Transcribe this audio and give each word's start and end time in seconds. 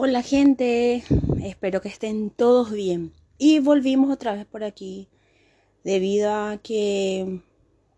Hola 0.00 0.22
gente, 0.22 1.02
espero 1.42 1.80
que 1.80 1.88
estén 1.88 2.30
todos 2.30 2.70
bien. 2.70 3.12
Y 3.36 3.58
volvimos 3.58 4.12
otra 4.12 4.32
vez 4.32 4.46
por 4.46 4.62
aquí 4.62 5.08
debido 5.82 6.32
a 6.32 6.58
que 6.62 7.40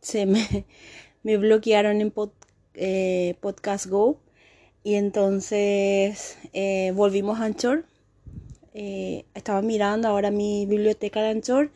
se 0.00 0.24
me, 0.24 0.64
bloquearon 1.22 2.00
en 2.00 2.10
eh, 2.72 3.34
Podcast 3.42 3.84
Go 3.84 4.18
y 4.82 4.94
entonces 4.94 6.38
eh, 6.55 6.91
volvimos 6.96 7.39
a 7.39 7.45
Anchor. 7.45 7.84
Eh, 8.73 9.27
estaba 9.35 9.61
mirando 9.61 10.09
ahora 10.09 10.30
mi 10.30 10.64
biblioteca 10.64 11.21
de 11.21 11.29
Anchor 11.29 11.71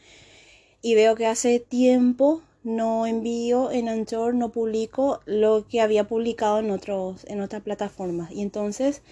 y 0.81 0.95
veo 0.95 1.17
que 1.17 1.27
hace 1.27 1.61
tiempo 1.61 2.41
no 2.63 3.05
envío 3.05 3.71
en 3.71 3.91
Anchor, 3.91 4.35
no 4.35 4.53
publico 4.53 5.21
lo 5.27 5.69
que 5.69 5.83
había 5.83 6.05
publicado 6.05 6.61
en, 6.61 6.71
otros, 6.71 7.27
en 7.29 7.43
otras 7.43 7.61
plataformas. 7.61 8.33
Y 8.33 8.41
entonces 8.41 9.03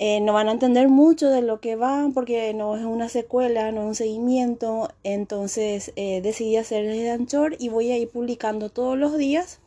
eh, 0.00 0.20
no 0.20 0.32
van 0.32 0.48
a 0.48 0.52
entender 0.52 0.88
mucho 0.88 1.28
de 1.28 1.42
lo 1.42 1.60
que 1.60 1.74
van 1.74 2.12
porque 2.12 2.54
no 2.54 2.76
es 2.76 2.84
una 2.84 3.08
secuela, 3.08 3.72
no 3.72 3.82
es 3.82 3.86
un 3.88 3.94
seguimiento. 3.96 4.90
Entonces 5.02 5.92
eh, 5.96 6.20
decidí 6.22 6.56
hacer 6.56 6.86
desde 6.86 7.10
Anchor 7.10 7.56
y 7.58 7.68
voy 7.68 7.90
a 7.90 7.98
ir 7.98 8.08
publicando 8.08 8.70
todos 8.70 8.96
los 8.96 9.18
días 9.18 9.58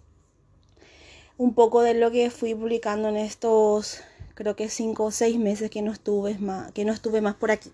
un 1.38 1.54
poco 1.54 1.82
de 1.82 1.96
lo 1.96 2.12
que 2.12 2.30
fui 2.30 2.56
publicando 2.56 3.10
en 3.10 3.18
estos, 3.18 4.02
creo 4.36 4.56
que 4.56 4.70
cinco 4.70 5.06
o 5.06 5.12
seis 5.12 5.38
meses 5.38 5.70
que 5.70 5.82
no 5.82 5.92
estuve 5.92 6.38
más, 6.38 6.72
que 6.72 6.86
no 6.86 6.94
estuve 6.94 7.20
más 7.20 7.36
por 7.36 7.52
aquí. 7.52 7.72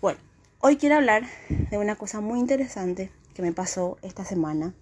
Bueno, 0.00 0.20
hoy 0.60 0.76
quiero 0.76 0.96
hablar 0.96 1.24
de 1.48 1.78
una 1.78 1.96
cosa 1.96 2.20
muy 2.20 2.38
interesante 2.38 3.10
que 3.34 3.42
me 3.42 3.52
pasó 3.52 3.98
esta 4.02 4.24
semana. 4.24 4.74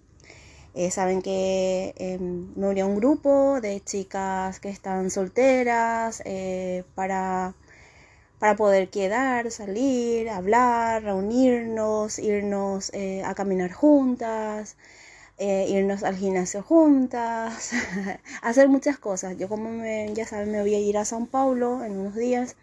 Eh, 0.73 0.91
saben 0.91 1.21
que 1.21 1.93
em, 1.97 2.25
me 2.55 2.67
uní 2.71 2.81
un 2.83 2.95
grupo 2.95 3.59
de 3.61 3.81
chicas 3.81 4.59
que 4.61 4.69
están 4.69 5.09
solteras 5.09 6.21
eh, 6.25 6.83
para, 6.95 7.53
para 8.39 8.55
poder 8.55 8.89
quedar, 8.89 9.51
salir, 9.51 10.29
hablar, 10.29 11.03
reunirnos, 11.03 12.19
irnos 12.19 12.91
eh, 12.93 13.23
a 13.25 13.35
caminar 13.35 13.71
juntas, 13.71 14.77
irnos 15.39 16.03
al 16.03 16.15
gimnasio 16.17 16.61
juntas, 16.63 17.71
hacer 18.41 18.67
muchas 18.69 18.97
cosas. 18.99 19.37
Yo 19.37 19.47
como 19.49 19.69
ya 20.13 20.25
saben 20.27 20.51
me 20.51 20.61
voy 20.61 20.75
a 20.75 20.79
ir 20.79 20.97
a 20.97 21.05
São 21.05 21.27
Paulo 21.27 21.83
en 21.85 21.93
unos 21.99 22.15
días, 22.15 22.55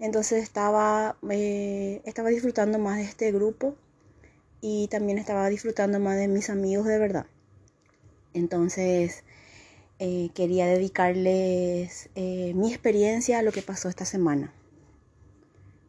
entonces 0.00 0.42
estaba, 0.42 1.16
estaba 2.04 2.28
disfrutando 2.30 2.78
más 2.78 2.98
de 2.98 3.04
este 3.04 3.32
grupo 3.32 3.76
y 4.60 4.88
también 4.88 5.18
estaba 5.18 5.48
disfrutando 5.48 6.00
más 6.00 6.16
de 6.16 6.28
mis 6.28 6.50
amigos 6.50 6.86
de 6.86 6.98
verdad. 6.98 7.26
Entonces 8.34 9.24
eh, 9.98 10.30
quería 10.34 10.66
dedicarles 10.66 12.10
eh, 12.14 12.52
mi 12.54 12.70
experiencia 12.70 13.38
a 13.38 13.42
lo 13.42 13.52
que 13.52 13.62
pasó 13.62 13.88
esta 13.88 14.04
semana. 14.04 14.52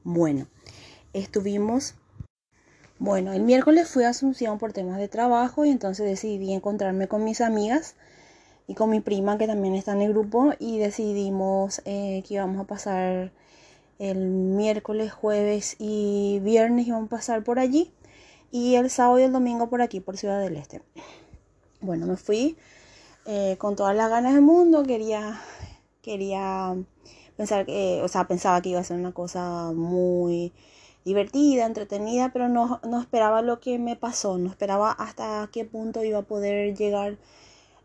Bueno, 0.03 0.47
estuvimos... 1.13 1.95
Bueno, 2.99 3.33
el 3.33 3.43
miércoles 3.43 3.89
fui 3.89 4.05
a 4.05 4.09
Asunción 4.09 4.57
por 4.57 4.73
temas 4.73 4.97
de 4.97 5.07
trabajo 5.07 5.65
y 5.65 5.69
entonces 5.69 6.07
decidí 6.07 6.51
encontrarme 6.51 7.07
con 7.07 7.23
mis 7.23 7.41
amigas 7.41 7.95
y 8.65 8.73
con 8.73 8.89
mi 8.89 9.01
prima 9.01 9.37
que 9.37 9.45
también 9.45 9.75
está 9.75 9.91
en 9.91 10.01
el 10.01 10.13
grupo 10.13 10.53
y 10.57 10.79
decidimos 10.79 11.81
eh, 11.85 12.23
que 12.27 12.35
íbamos 12.35 12.59
a 12.59 12.63
pasar 12.63 13.31
el 13.99 14.17
miércoles, 14.17 15.11
jueves 15.11 15.75
y 15.77 16.39
viernes 16.43 16.87
íbamos 16.87 17.07
a 17.07 17.17
pasar 17.17 17.43
por 17.43 17.59
allí 17.59 17.91
y 18.51 18.75
el 18.75 18.89
sábado 18.89 19.19
y 19.19 19.23
el 19.23 19.31
domingo 19.31 19.69
por 19.69 19.81
aquí, 19.81 19.99
por 19.99 20.17
Ciudad 20.17 20.39
del 20.39 20.55
Este. 20.57 20.81
Bueno, 21.81 22.05
me 22.05 22.17
fui 22.17 22.57
eh, 23.25 23.55
con 23.57 23.75
todas 23.75 23.95
las 23.95 24.09
ganas 24.09 24.33
del 24.33 24.41
mundo, 24.41 24.83
quería, 24.83 25.39
quería 26.01 26.75
pensar 27.35 27.65
que, 27.65 28.01
o 28.03 28.07
sea, 28.07 28.27
pensaba 28.27 28.61
que 28.61 28.69
iba 28.69 28.79
a 28.79 28.83
ser 28.83 28.97
una 28.97 29.11
cosa 29.11 29.71
muy 29.73 30.53
divertida, 31.05 31.65
entretenida, 31.65 32.31
pero 32.33 32.49
no, 32.49 32.81
no 32.83 32.99
esperaba 32.99 33.41
lo 33.41 33.59
que 33.59 33.79
me 33.79 33.95
pasó, 33.95 34.37
no 34.37 34.49
esperaba 34.49 34.91
hasta 34.91 35.49
qué 35.53 35.63
punto 35.63 36.03
iba 36.03 36.19
a 36.19 36.23
poder 36.23 36.75
llegar 36.75 37.17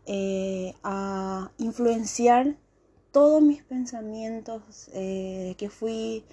eh, 0.05 0.73
a 0.83 1.51
influenciar 1.57 2.57
todos 3.13 3.41
mis 3.41 3.63
pensamientos 3.63 4.89
eh, 4.93 5.55
que 5.57 5.69
fui 5.69 6.25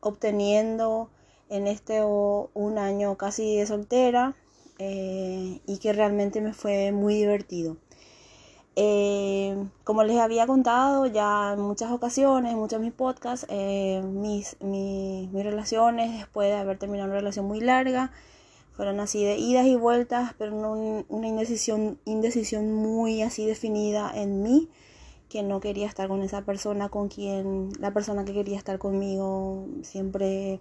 obteniendo 0.00 1.10
en 1.48 1.66
este 1.66 2.02
un 2.02 2.78
año 2.78 3.16
casi 3.16 3.56
de 3.56 3.66
soltera 3.66 4.34
eh, 4.78 5.60
y 5.66 5.78
que 5.78 5.92
realmente 5.92 6.40
me 6.40 6.52
fue 6.52 6.92
muy 6.92 7.14
divertido. 7.14 7.76
Eh, 8.76 9.56
como 9.84 10.02
les 10.02 10.18
había 10.18 10.46
contado 10.48 11.06
ya 11.06 11.52
en 11.52 11.60
muchas 11.60 11.92
ocasiones, 11.92 12.52
en 12.52 12.58
muchos 12.58 12.80
de 12.80 12.86
mis 12.86 12.94
podcasts, 12.94 13.46
eh, 13.48 14.02
mis, 14.04 14.56
mis, 14.60 15.32
relaciones 15.32 16.12
después 16.18 16.48
de 16.48 16.56
haber 16.56 16.78
terminado 16.78 17.08
una 17.08 17.18
relación 17.20 17.46
muy 17.46 17.60
larga 17.60 18.10
fueron 18.72 18.98
así 18.98 19.24
de 19.24 19.36
idas 19.36 19.66
y 19.66 19.76
vueltas, 19.76 20.34
pero 20.38 20.50
no 20.50 20.72
una 21.08 21.28
indecisión, 21.28 22.00
indecisión 22.04 22.72
muy 22.72 23.22
así 23.22 23.46
definida 23.46 24.10
en 24.12 24.42
mí, 24.42 24.68
que 25.28 25.44
no 25.44 25.60
quería 25.60 25.86
estar 25.86 26.08
con 26.08 26.22
esa 26.22 26.42
persona 26.42 26.88
con 26.88 27.08
quien 27.08 27.70
la 27.78 27.92
persona 27.92 28.24
que 28.24 28.32
quería 28.32 28.58
estar 28.58 28.78
conmigo 28.78 29.66
siempre 29.82 30.60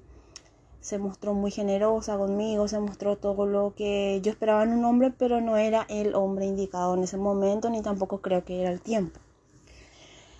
se 0.84 0.98
mostró 0.98 1.34
muy 1.34 1.50
generosa 1.50 2.18
conmigo, 2.18 2.68
se 2.68 2.78
mostró 2.78 3.16
todo 3.16 3.46
lo 3.46 3.74
que 3.74 4.20
yo 4.22 4.32
esperaba 4.32 4.64
en 4.64 4.74
un 4.74 4.84
hombre, 4.84 5.14
pero 5.18 5.40
no 5.40 5.56
era 5.56 5.86
el 5.88 6.14
hombre 6.14 6.46
indicado 6.46 6.94
en 6.94 7.04
ese 7.04 7.16
momento, 7.16 7.70
ni 7.70 7.82
tampoco 7.82 8.20
creo 8.20 8.44
que 8.44 8.60
era 8.60 8.70
el 8.70 8.82
tiempo. 8.82 9.18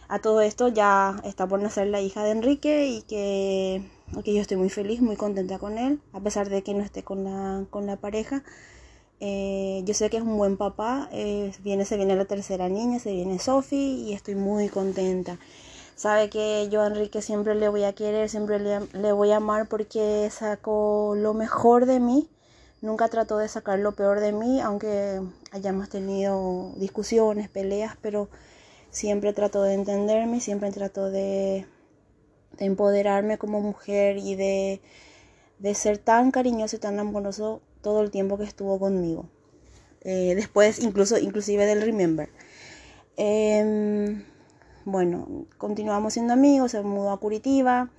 A 0.10 0.20
todo 0.20 0.42
esto 0.42 0.68
ya 0.68 1.16
está 1.24 1.48
por 1.48 1.62
nacer 1.62 1.88
la 1.88 2.02
hija 2.02 2.26
de 2.26 2.32
Enrique 2.32 2.88
y 2.88 3.04
que, 3.04 3.90
que 4.26 4.34
yo 4.34 4.42
estoy 4.42 4.58
muy 4.58 4.70
feliz, 4.70 5.02
muy 5.02 5.16
contenta 5.16 5.60
con 5.60 5.78
él, 5.78 6.02
a 6.12 6.20
pesar 6.20 6.50
de 6.50 6.62
que 6.62 6.74
no 6.74 6.84
esté 6.84 7.04
con 7.04 7.24
la, 7.24 7.66
con 7.70 7.86
la 7.86 7.96
pareja. 7.96 8.44
Eh, 9.22 9.82
yo 9.86 9.94
sé 9.94 10.10
que 10.10 10.18
es 10.18 10.24
un 10.24 10.38
buen 10.38 10.58
papá, 10.58 11.08
eh, 11.14 11.54
viene, 11.64 11.86
se 11.86 11.96
viene 11.96 12.18
la 12.18 12.26
tercera 12.26 12.68
niña, 12.68 13.00
se 13.00 13.14
viene 13.14 13.40
Sophie 13.40 13.78
y 13.78 14.12
estoy 14.12 14.36
muy 14.36 14.68
contenta. 14.68 15.40
Sabe 16.04 16.30
que 16.30 16.68
yo 16.70 16.82
a 16.82 16.88
Enrique 16.88 17.22
siempre 17.22 17.56
le 17.56 17.70
voy 17.70 17.86
a 17.86 17.94
querer, 17.94 18.28
siempre 18.28 18.60
le, 18.60 19.12
voy 19.14 19.32
a 19.32 19.38
amar 19.38 19.70
porque 19.70 20.28
sacó 20.34 21.14
lo 21.16 21.34
mejor 21.34 21.86
de 21.86 22.02
mí. 22.02 22.30
Nunca 22.82 23.08
trató 23.08 23.38
de 23.38 23.48
sacar 23.48 23.80
lo 23.80 23.94
peor 23.94 24.20
de 24.20 24.34
mí, 24.34 24.60
aunque 24.60 25.22
hayamos 25.54 25.88
tenido 25.88 26.74
discusiones, 26.76 27.48
peleas, 27.48 27.96
pero 28.02 28.28
siempre 28.92 29.32
trató 29.32 29.64
de 29.64 29.76
entenderme, 29.76 30.42
siempre 30.42 30.74
trató 30.74 31.10
de, 31.10 31.68
empoderarme 32.58 33.38
como 33.38 33.62
mujer 33.62 34.18
y 34.18 34.36
de, 34.36 34.82
ser 35.74 36.00
tan 36.00 36.32
cariñoso 36.32 36.76
y 36.76 36.80
tan 36.80 37.00
amoroso 37.00 37.62
todo 37.82 38.02
el 38.02 38.12
tiempo 38.12 38.38
que 38.38 38.44
estuvo 38.44 38.78
conmigo. 38.78 39.30
Eh, 40.02 40.34
después, 40.36 40.80
incluso, 40.80 41.18
inclusive 41.18 41.66
del 41.66 41.82
Remember. 41.82 42.28
Em, 43.16 44.33
bueno, 44.86 45.46
continuamos 45.58 46.14
siendo 46.14 46.34
amigos, 46.34 46.72
se 46.72 46.82
mudó 46.82 47.12
a 47.12 47.20
Curitiba. 47.20 47.90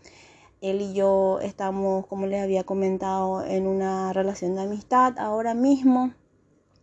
Él 0.61 0.81
y 0.81 0.95
yo 0.95 1.41
estamos, 1.41 2.06
como 2.06 2.27
les 2.27 2.43
había 2.43 2.65
comentado, 2.65 3.45
en 3.45 3.67
una 3.67 4.12
relación 4.12 4.55
de 4.55 4.62
amistad 4.62 5.19
ahora 5.19 5.55
mismo. 5.55 6.12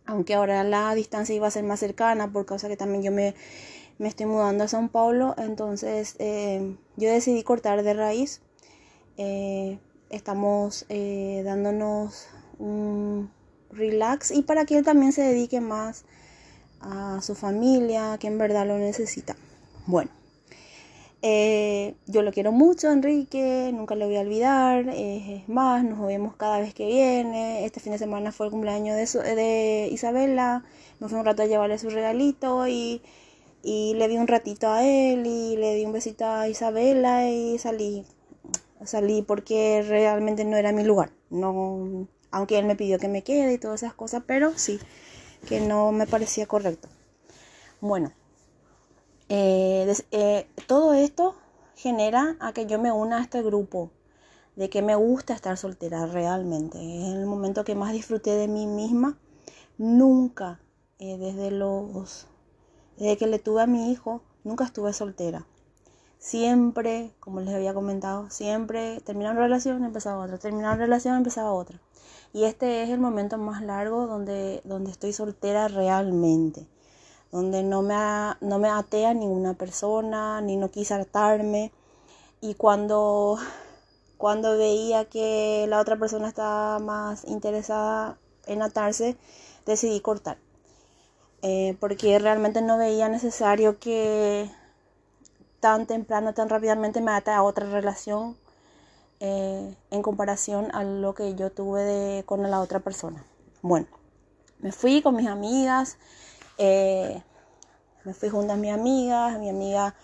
Aunque 0.06 0.34
ahora 0.34 0.64
la 0.64 0.94
distancia 0.94 1.34
iba 1.34 1.46
a 1.46 1.50
ser 1.50 1.64
más 1.64 1.80
cercana 1.80 2.32
por 2.32 2.46
causa 2.46 2.68
que 2.68 2.76
también 2.76 3.02
yo 3.02 3.12
me, 3.12 3.34
estoy 3.98 4.26
mudando 4.26 4.64
a 4.64 4.68
São 4.68 4.88
Paulo. 4.90 5.34
Entonces 5.38 6.16
eh, 6.18 6.76
yo 6.96 7.08
decidí 7.10 7.42
cortar 7.42 7.82
de 7.82 7.94
raíz. 7.94 8.40
Eh, 9.16 9.78
estamos 10.10 10.86
eh, 10.88 11.42
dándonos 11.44 12.28
un 12.58 13.30
relax 13.70 14.30
y 14.30 14.42
para 14.42 14.64
que 14.64 14.78
él 14.78 14.84
también 14.84 15.12
se 15.12 15.22
dedique 15.22 15.60
más 15.60 16.04
a 16.80 17.20
su 17.22 17.34
familia, 17.34 18.16
que 18.18 18.26
en 18.26 18.38
verdad 18.38 18.66
lo 18.66 18.78
necesita. 18.78 19.36
Bueno, 19.86 20.10
eh, 21.24 21.94
yo 22.06 22.22
lo 22.22 22.32
quiero 22.32 22.50
mucho, 22.50 22.90
Enrique, 22.90 23.70
nunca 23.72 23.94
lo 23.94 24.06
voy 24.06 24.16
a 24.16 24.20
olvidar. 24.20 24.88
Es 24.88 25.48
más, 25.48 25.84
nos 25.84 26.04
vemos 26.06 26.36
cada 26.36 26.58
vez 26.60 26.74
que 26.74 26.86
viene. 26.86 27.64
Este 27.64 27.80
fin 27.80 27.92
de 27.92 27.98
semana 27.98 28.32
fue 28.32 28.46
el 28.46 28.52
cumpleaños 28.52 28.96
de, 28.96 29.88
Isabela. 29.92 30.64
Me 31.00 31.08
fui 31.08 31.18
un 31.18 31.24
rato 31.24 31.42
a 31.42 31.46
llevarle 31.46 31.78
su 31.78 31.90
regalito 31.90 32.66
y, 32.66 33.02
y 33.62 33.94
le 33.94 34.08
di 34.08 34.16
un 34.18 34.26
ratito 34.26 34.68
a 34.70 34.84
él 34.84 35.26
y 35.26 35.56
le 35.56 35.74
di 35.76 35.84
un 35.84 35.92
besito 35.92 36.26
a 36.26 36.48
Isabela 36.48 37.28
y 37.28 37.58
salí. 37.58 38.04
Salí 38.84 39.22
porque 39.22 39.84
realmente 39.86 40.44
no 40.44 40.56
era 40.56 40.72
mi 40.72 40.84
lugar. 40.84 41.12
No, 41.30 42.08
aunque 42.32 42.58
él 42.58 42.66
me 42.66 42.76
pidió 42.76 42.98
que 42.98 43.08
me 43.08 43.22
quede 43.22 43.54
y 43.54 43.58
todas 43.58 43.82
esas 43.82 43.94
cosas, 43.94 44.24
pero 44.26 44.52
sí, 44.56 44.80
que 45.48 45.60
no 45.60 45.92
me 45.92 46.06
parecía 46.06 46.46
correcto. 46.46 46.88
Bueno, 47.80 48.12
eh, 49.28 49.92
eh, 50.10 50.46
todo 50.66 50.94
esto 50.94 51.34
genera 51.76 52.36
a 52.40 52.52
que 52.52 52.66
yo 52.66 52.78
me 52.78 52.92
una 52.92 53.18
a 53.18 53.22
este 53.22 53.42
grupo, 53.42 53.90
de 54.56 54.68
que 54.68 54.82
me 54.82 54.94
gusta 54.94 55.34
estar 55.34 55.56
soltera 55.56 56.06
realmente. 56.06 56.78
Es 56.78 57.14
el 57.14 57.26
momento 57.26 57.64
que 57.64 57.74
más 57.74 57.92
disfruté 57.92 58.30
de 58.36 58.48
mí 58.48 58.66
misma. 58.66 59.18
Nunca, 59.78 60.60
eh, 60.98 61.16
desde 61.16 61.50
los, 61.50 62.26
desde 62.98 63.16
que 63.16 63.26
le 63.26 63.38
tuve 63.38 63.62
a 63.62 63.66
mi 63.66 63.90
hijo, 63.90 64.22
nunca 64.44 64.64
estuve 64.64 64.92
soltera. 64.92 65.46
Siempre, 66.18 67.12
como 67.18 67.40
les 67.40 67.52
había 67.52 67.74
comentado, 67.74 68.30
siempre 68.30 69.00
terminaba 69.00 69.34
una 69.34 69.42
relación, 69.42 69.84
empezaba 69.84 70.22
otra, 70.24 70.38
terminaba 70.38 70.74
una 70.74 70.84
relación, 70.84 71.16
empezaba 71.16 71.52
otra. 71.52 71.80
Y 72.32 72.44
este 72.44 72.82
es 72.82 72.90
el 72.90 73.00
momento 73.00 73.38
más 73.38 73.60
largo 73.62 74.06
donde, 74.06 74.62
donde 74.64 74.90
estoy 74.90 75.12
soltera 75.12 75.68
realmente, 75.68 76.66
donde 77.32 77.62
no 77.62 77.82
me, 77.82 77.96
no 78.40 78.58
me 78.58 78.68
atea 78.68 79.14
ninguna 79.14 79.54
persona, 79.54 80.40
ni 80.42 80.56
no 80.56 80.70
quise 80.70 80.94
hartarme. 80.94 81.72
Y 82.40 82.54
cuando, 82.54 83.38
cuando 84.18 84.56
veía 84.56 85.06
que 85.06 85.66
la 85.68 85.80
otra 85.80 85.96
persona 85.96 86.28
estaba 86.28 86.78
más 86.78 87.24
interesada 87.24 88.18
en 88.46 88.62
atarse, 88.62 89.16
decidí 89.66 90.00
cortar. 90.00 90.38
Eh, 91.42 91.76
porque 91.80 92.18
realmente 92.20 92.62
no 92.62 92.78
veía 92.78 93.08
necesario 93.08 93.78
que 93.80 94.48
tan 95.58 95.86
temprano, 95.86 96.34
tan 96.34 96.48
rápidamente 96.48 97.00
me 97.00 97.12
ate 97.12 97.30
a 97.30 97.42
otra 97.42 97.66
relación 97.66 98.36
eh, 99.20 99.76
en 99.90 100.02
comparación 100.02 100.74
a 100.74 100.84
lo 100.84 101.14
que 101.14 101.34
yo 101.34 101.50
tuve 101.50 101.82
de, 101.82 102.24
con 102.24 102.48
la 102.48 102.60
otra 102.60 102.80
persona. 102.80 103.24
Bueno, 103.62 103.86
me 104.58 104.72
fui 104.72 105.02
con 105.02 105.16
mis 105.16 105.28
amigas, 105.28 105.98
eh, 106.62 107.22
me 108.04 108.14
fui 108.14 108.28
junto 108.28 108.52
a 108.52 108.56
mis 108.56 108.72
amigas, 108.72 109.38
mi 109.38 109.48
amiga 109.48 109.94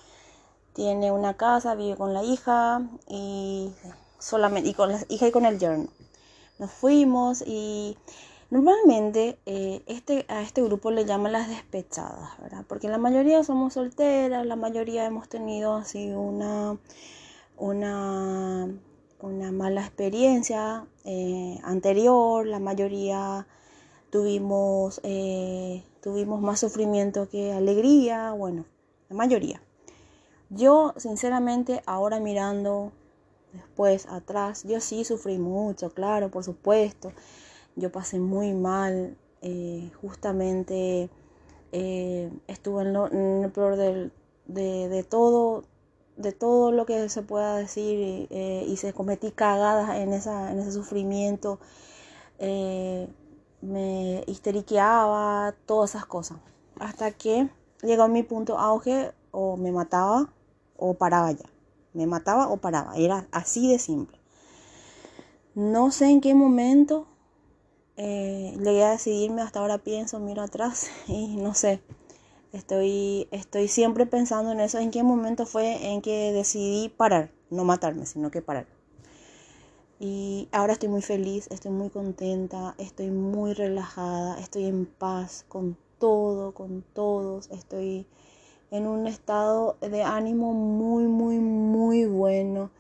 tiene 0.73 1.13
una 1.13 1.35
casa, 1.37 1.75
vive 1.75 1.97
con 1.97 2.15
la 2.15 2.23
hija 2.25 2.83
y 3.09 3.73
solamente 4.19 4.69
y 4.69 4.75
con 4.75 4.91
la 4.93 5.01
hija 5.09 5.29
y 5.29 5.31
con 5.31 5.47
el 5.47 5.59
yerno. 5.59 5.89
Nos 6.59 6.71
fuimos 6.73 7.43
y 7.47 7.97
normalmente 8.51 9.39
eh, 9.47 9.83
este, 9.87 10.27
a 10.29 10.43
este 10.43 10.63
grupo 10.63 10.91
le 10.91 11.05
llaman 11.05 11.33
las 11.33 11.49
despechadas, 11.49 12.39
¿verdad? 12.41 12.65
Porque 12.69 12.89
la 12.89 12.99
mayoría 12.99 13.45
somos 13.45 13.75
solteras, 13.75 14.45
la 14.45 14.57
mayoría 14.57 15.05
hemos 15.05 15.29
tenido 15.29 15.77
así 15.77 16.11
una, 16.11 16.77
una 17.57 18.69
una 19.21 19.51
mala 19.51 19.81
experiencia 19.81 20.87
eh, 21.05 21.59
anterior, 21.65 22.47
la 22.47 22.61
mayoría 22.61 23.47
tuvimos, 24.11 25.01
eh, 25.03 25.85
tuvimos 26.03 26.41
más 26.41 26.61
sufrimiento 26.61 27.29
que 27.29 27.53
alegría, 27.53 28.33
bueno, 28.33 28.65
la 29.09 29.17
mayoría. 29.17 29.63
Yo, 30.51 30.95
sinceramente, 30.97 31.83
ahora 31.87 32.21
mirando 32.21 32.93
después 33.53 34.07
atrás, 34.07 34.65
yo 34.65 34.81
sí 34.81 35.05
sufrí 35.05 35.39
mucho, 35.39 35.91
claro, 35.91 36.31
por 36.31 36.45
supuesto. 36.45 37.13
Yo 37.77 37.93
pasé 37.93 38.19
muy 38.19 38.55
mal, 38.55 39.17
eh, 39.43 39.91
justamente 40.01 41.11
estuve 41.71 42.83
en, 42.83 42.93
lo, 42.95 43.53
peor 43.53 43.77
de, 43.77 44.11
de 44.47 45.05
todo 45.05 45.65
de 46.19 46.33
todo 46.33 46.73
lo 46.73 46.85
que 46.85 47.09
se 47.09 47.23
pueda 47.23 47.57
decir 47.57 48.27
eh, 48.31 48.65
y 48.67 48.77
se 48.77 48.93
cometí 48.93 49.31
cagadas 49.31 49.97
en, 49.97 50.13
esa, 50.13 50.51
en 50.51 50.59
ese 50.59 50.73
sufrimiento, 50.73 51.61
eh, 52.41 53.09
me 53.61 54.25
histeriqueaba, 54.27 55.55
todas 55.67 55.91
esas 55.91 56.07
cosas. 56.07 56.39
Hasta 56.79 57.11
que 57.13 57.49
llegó 57.83 58.09
mi 58.09 58.23
punto 58.23 58.59
auge, 58.59 59.13
o 59.31 59.57
me 59.57 59.73
mataba 59.73 60.33
o 60.77 60.95
paraba 60.95 61.33
ya. 61.33 61.47
Me 61.93 62.07
mataba 62.07 62.49
o 62.49 62.59
paraba, 62.59 62.97
era 62.97 63.27
así 63.33 63.71
de 63.71 63.79
simple. 63.79 64.19
No 65.55 65.91
sé 65.91 66.07
en 66.07 66.21
qué 66.21 66.35
momento 66.35 67.07
eh, 67.97 68.57
llegué 68.63 68.85
a 68.85 68.91
decidirme, 68.93 69.43
hasta 69.43 69.61
ahora 69.61 69.79
pienso, 69.79 70.21
miro 70.21 70.43
atrás 70.43 70.89
y 71.09 71.37
no 71.37 71.55
sé. 71.55 71.83
Estoy, 72.53 73.29
estoy 73.31 73.69
siempre 73.69 74.07
pensando 74.07 74.53
en 74.53 74.61
eso, 74.61 74.79
en 74.79 74.91
qué 74.91 75.03
momento 75.03 75.45
fue 75.45 75.93
en 75.93 76.01
que 76.01 76.33
decidí 76.33 76.89
parar, 76.89 77.31
no 77.51 77.65
matarme, 77.65 78.07
sino 78.07 78.31
que 78.31 78.41
parar. 78.41 78.67
Y 80.01 80.49
ahora 80.53 80.75
estoy 80.75 80.89
muy 80.89 81.03
feliz, 81.03 81.49
estoy 81.51 81.73
muy 81.73 81.91
contenta, 81.91 82.75
estoy 82.79 83.11
muy 83.11 83.53
relajada, 83.53 84.39
estoy 84.39 84.67
en 84.67 84.87
paz 84.87 85.45
con 85.49 85.77
todo, 85.99 86.53
con 86.53 86.85
todos, 86.93 87.51
estoy 87.51 88.07
en 88.71 88.87
un 88.87 89.07
estado 89.09 89.77
de 89.81 90.03
ánimo 90.03 90.53
muy, 90.55 91.05
muy, 91.05 91.39
muy 91.39 92.05
bueno. 92.07 92.71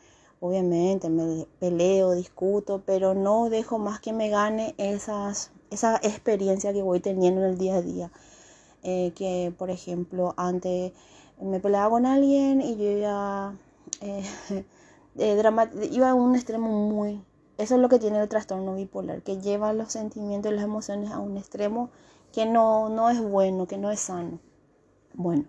Obviamente 0.40 1.08
me 1.08 1.46
peleo, 1.58 2.12
discuto, 2.12 2.82
pero 2.86 3.14
no 3.14 3.50
dejo 3.50 3.78
más 3.78 3.98
que 4.00 4.12
me 4.12 4.28
gane 4.28 4.74
esas, 4.78 5.50
esa 5.70 5.96
experiencia 5.96 6.72
que 6.72 6.82
voy 6.82 7.00
teniendo 7.00 7.40
en 7.42 7.48
el 7.48 7.58
día 7.58 7.76
a 7.76 7.82
día. 7.82 8.12
Eh, 8.84 9.12
que 9.16 9.52
por 9.58 9.70
ejemplo 9.70 10.34
antes 10.36 10.92
me 11.40 11.58
peleaba 11.58 11.90
con 11.90 12.06
alguien 12.06 12.60
y 12.60 12.76
yo 12.76 12.84
iba, 12.84 13.54
eh, 14.00 14.22
iba 15.18 16.10
a 16.10 16.14
un 16.14 16.34
extremo 16.34 16.68
muy... 16.68 17.24
Eso 17.58 17.74
es 17.74 17.80
lo 17.80 17.88
que 17.88 17.98
tiene 17.98 18.20
el 18.20 18.28
trastorno 18.28 18.74
bipolar, 18.74 19.22
que 19.22 19.40
lleva 19.40 19.72
los 19.72 19.92
sentimientos 19.92 20.52
y 20.52 20.54
las 20.54 20.64
emociones 20.64 21.10
a 21.10 21.18
un 21.18 21.36
extremo 21.36 21.90
que 22.32 22.46
no, 22.46 22.88
no 22.88 23.10
es 23.10 23.20
bueno, 23.20 23.66
que 23.66 23.78
no 23.78 23.90
es 23.90 24.00
sano. 24.00 24.38
Bueno, 25.14 25.44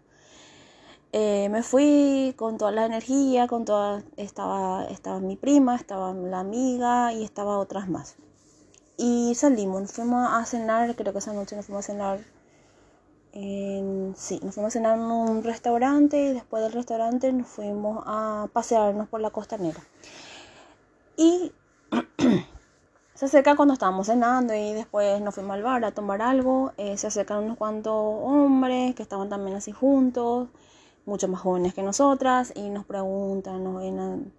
eh, 1.11 1.49
me 1.49 1.63
fui 1.63 2.33
con 2.35 2.57
toda 2.57 2.71
la 2.71 2.85
energía, 2.85 3.47
con 3.47 3.65
toda, 3.65 4.03
estaba, 4.17 4.85
estaba 4.85 5.19
mi 5.19 5.35
prima, 5.35 5.75
estaba 5.75 6.13
la 6.13 6.39
amiga 6.39 7.13
y 7.13 7.23
estaba 7.23 7.59
otras 7.59 7.89
más. 7.89 8.15
Y 8.97 9.33
salimos, 9.35 9.91
fuimos 9.91 10.27
a 10.29 10.45
cenar, 10.45 10.95
creo 10.95 11.13
que 11.13 11.19
esa 11.19 11.33
noche 11.33 11.55
nos 11.55 11.65
fuimos 11.65 11.85
a 11.85 11.91
cenar 11.93 12.19
sí, 13.33 14.39
nos 14.43 14.55
fuimos 14.55 14.69
a 14.69 14.71
cenar 14.71 14.97
en 14.97 15.03
un 15.05 15.43
restaurante 15.43 16.21
y 16.21 16.33
después 16.33 16.63
del 16.63 16.73
restaurante 16.73 17.31
nos 17.31 17.47
fuimos 17.47 18.03
a 18.05 18.47
pasearnos 18.53 19.07
por 19.07 19.21
la 19.21 19.29
costanera. 19.29 19.79
Y 21.17 21.51
se 23.13 23.25
acerca 23.25 23.55
cuando 23.55 23.73
estábamos 23.73 24.07
cenando 24.07 24.53
y 24.53 24.73
después 24.73 25.21
nos 25.21 25.35
fuimos 25.35 25.55
al 25.55 25.63
bar 25.63 25.85
a 25.85 25.91
tomar 25.91 26.21
algo. 26.21 26.71
Eh, 26.77 26.97
se 26.97 27.07
acercan 27.07 27.43
unos 27.43 27.57
cuantos 27.57 27.93
hombres 27.93 28.95
que 28.95 29.03
estaban 29.03 29.29
también 29.29 29.57
así 29.57 29.71
juntos, 29.71 30.49
mucho 31.05 31.27
más 31.27 31.41
jóvenes 31.41 31.73
que 31.73 31.83
nosotras, 31.83 32.53
y 32.55 32.69
nos 32.69 32.85
preguntan, 32.85 33.63
nos 33.63 33.81
vienen 33.81 34.31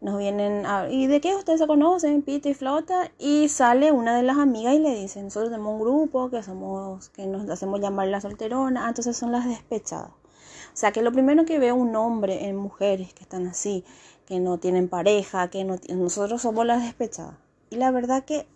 nos 0.00 0.18
vienen 0.18 0.64
a, 0.64 0.88
¿y 0.88 1.06
de 1.06 1.20
qué 1.20 1.34
ustedes 1.34 1.60
se 1.60 1.66
conocen? 1.66 2.22
Pita 2.22 2.48
y 2.48 2.54
Flota. 2.54 3.10
Y 3.18 3.48
sale 3.48 3.92
una 3.92 4.16
de 4.16 4.22
las 4.22 4.38
amigas 4.38 4.74
y 4.74 4.78
le 4.78 4.94
dice, 4.94 5.22
nosotros 5.22 5.50
tenemos 5.50 5.74
un 5.74 5.80
grupo 5.80 6.30
que 6.30 6.42
somos, 6.42 7.10
que 7.10 7.26
nos 7.26 7.48
hacemos 7.50 7.80
llamar 7.80 8.08
la 8.08 8.20
solterona, 8.20 8.86
ah, 8.86 8.88
entonces 8.88 9.16
son 9.16 9.32
las 9.32 9.46
despechadas. 9.46 10.10
O 10.10 10.76
sea 10.76 10.92
que 10.92 11.02
lo 11.02 11.12
primero 11.12 11.44
que 11.44 11.58
veo 11.58 11.74
un 11.74 11.94
hombre 11.96 12.46
en 12.46 12.56
mujeres 12.56 13.12
que 13.12 13.22
están 13.22 13.46
así, 13.46 13.84
que 14.26 14.40
no 14.40 14.58
tienen 14.58 14.88
pareja, 14.88 15.48
que 15.48 15.64
no, 15.64 15.76
nosotros 15.94 16.42
somos 16.42 16.64
las 16.64 16.82
despechadas. 16.82 17.34
Y 17.68 17.76
la 17.76 17.90
verdad 17.90 18.24
que 18.24 18.46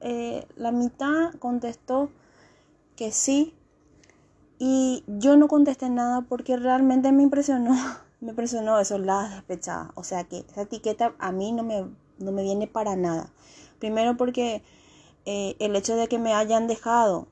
eh, 0.00 0.46
la 0.56 0.72
mitad 0.72 1.32
contestó 1.38 2.10
que 2.96 3.12
sí. 3.12 3.54
Y 4.58 5.04
yo 5.06 5.36
no 5.36 5.48
contesté 5.48 5.88
nada 5.88 6.20
porque 6.22 6.56
realmente 6.58 7.12
me 7.12 7.22
impresionó 7.22 7.74
me 8.20 8.30
impresionó 8.30 8.78
eso, 8.78 8.98
las 8.98 9.30
despechadas. 9.34 9.90
O 9.94 10.04
sea 10.04 10.24
que 10.24 10.44
esa 10.50 10.62
etiqueta 10.62 11.14
a 11.18 11.32
mí 11.32 11.52
no 11.52 11.62
me, 11.62 11.86
no 12.18 12.32
me 12.32 12.42
viene 12.42 12.66
para 12.66 12.96
nada. 12.96 13.32
Primero 13.78 14.16
porque 14.16 14.62
eh, 15.24 15.56
el 15.58 15.74
hecho 15.76 15.96
de 15.96 16.08
que 16.08 16.18
me 16.18 16.34
hayan 16.34 16.66
dejado 16.66 17.28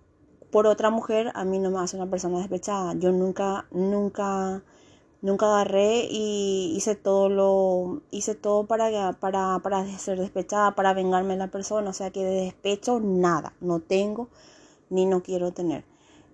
por 0.50 0.66
otra 0.66 0.90
mujer 0.90 1.30
a 1.34 1.44
mí 1.44 1.58
no 1.58 1.70
me 1.70 1.80
hace 1.80 1.96
una 1.96 2.10
persona 2.10 2.38
despechada. 2.38 2.94
Yo 2.94 3.12
nunca, 3.12 3.66
nunca, 3.70 4.62
nunca 5.20 5.46
agarré 5.46 6.06
y 6.10 6.72
hice 6.76 6.94
todo 6.94 7.28
lo, 7.28 8.02
hice 8.10 8.34
todo 8.34 8.66
para, 8.66 9.12
para, 9.12 9.58
para 9.60 9.86
ser 9.98 10.18
despechada, 10.18 10.74
para 10.74 10.94
vengarme 10.94 11.34
de 11.34 11.40
la 11.40 11.50
persona. 11.50 11.90
O 11.90 11.94
sea 11.94 12.10
que 12.10 12.24
de 12.24 12.44
despecho 12.44 13.00
nada, 13.00 13.52
no 13.60 13.80
tengo 13.80 14.28
ni 14.90 15.04
no 15.06 15.22
quiero 15.22 15.52
tener. 15.52 15.84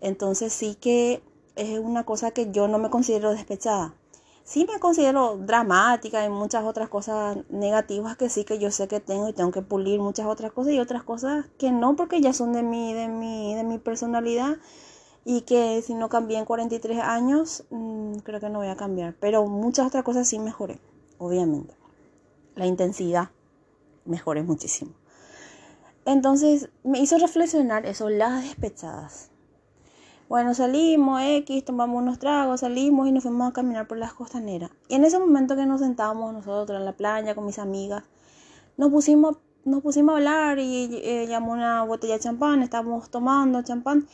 Entonces 0.00 0.52
sí 0.52 0.76
que 0.76 1.23
es 1.56 1.78
una 1.80 2.04
cosa 2.04 2.30
que 2.32 2.52
yo 2.52 2.68
no 2.68 2.78
me 2.78 2.90
considero 2.90 3.32
despechada 3.32 3.94
sí 4.44 4.66
me 4.70 4.78
considero 4.78 5.38
dramática 5.38 6.24
y 6.24 6.28
muchas 6.28 6.64
otras 6.64 6.88
cosas 6.88 7.38
negativas 7.48 8.16
que 8.16 8.28
sí 8.28 8.44
que 8.44 8.58
yo 8.58 8.70
sé 8.70 8.86
que 8.88 9.00
tengo 9.00 9.28
y 9.28 9.32
tengo 9.32 9.50
que 9.50 9.62
pulir 9.62 10.00
muchas 10.00 10.26
otras 10.26 10.52
cosas 10.52 10.74
y 10.74 10.80
otras 10.80 11.02
cosas 11.02 11.46
que 11.58 11.72
no 11.72 11.96
porque 11.96 12.20
ya 12.20 12.32
son 12.32 12.52
de 12.52 12.62
mi, 12.62 12.92
de 12.92 13.08
mi, 13.08 13.54
de 13.54 13.64
mi 13.64 13.78
personalidad 13.78 14.58
y 15.24 15.40
que 15.42 15.82
si 15.82 15.94
no 15.94 16.10
cambié 16.10 16.38
en 16.38 16.44
43 16.44 16.98
años 17.00 17.64
mm, 17.70 18.18
creo 18.18 18.40
que 18.40 18.50
no 18.50 18.58
voy 18.58 18.68
a 18.68 18.76
cambiar. 18.76 19.16
Pero 19.18 19.46
muchas 19.46 19.86
otras 19.86 20.04
cosas 20.04 20.28
sí 20.28 20.38
mejoré, 20.38 20.78
obviamente. 21.18 21.74
La 22.54 22.66
intensidad 22.66 23.30
mejoré 24.04 24.42
muchísimo. 24.42 24.92
Entonces 26.04 26.68
me 26.82 27.00
hizo 27.00 27.16
reflexionar 27.18 27.86
eso, 27.86 28.10
las 28.10 28.44
despechadas. 28.44 29.30
Bueno, 30.26 30.54
salimos, 30.54 31.21
X, 31.23 31.66
tomamos 31.66 32.00
unos 32.00 32.19
tragos, 32.19 32.61
salimos 32.61 33.07
y 33.07 33.12
nos 33.12 33.25
fuimos 33.25 33.50
a 33.50 33.52
caminar 33.52 33.87
por 33.87 33.99
las 33.99 34.14
costaneras. 34.14 34.71
Y 34.88 34.95
en 34.95 35.04
ese 35.04 35.19
momento 35.19 35.54
que 35.54 35.66
nos 35.66 35.81
sentábamos 35.81 36.33
nosotros 36.33 36.78
en 36.78 36.87
la 36.87 36.93
playa 36.93 37.35
con 37.35 37.45
mis 37.45 37.59
amigas, 37.59 38.04
nos 38.78 38.90
pusimos, 38.90 39.37
nos 39.66 39.83
pusimos 39.83 40.14
a 40.14 40.16
hablar 40.16 40.59
y 40.59 40.88
eh, 41.02 41.26
llamó 41.28 41.52
una 41.52 41.85
botella 41.85 42.14
de 42.14 42.21
champán, 42.21 42.62
estábamos 42.62 43.11
tomando 43.11 43.62
champán. 43.62 44.07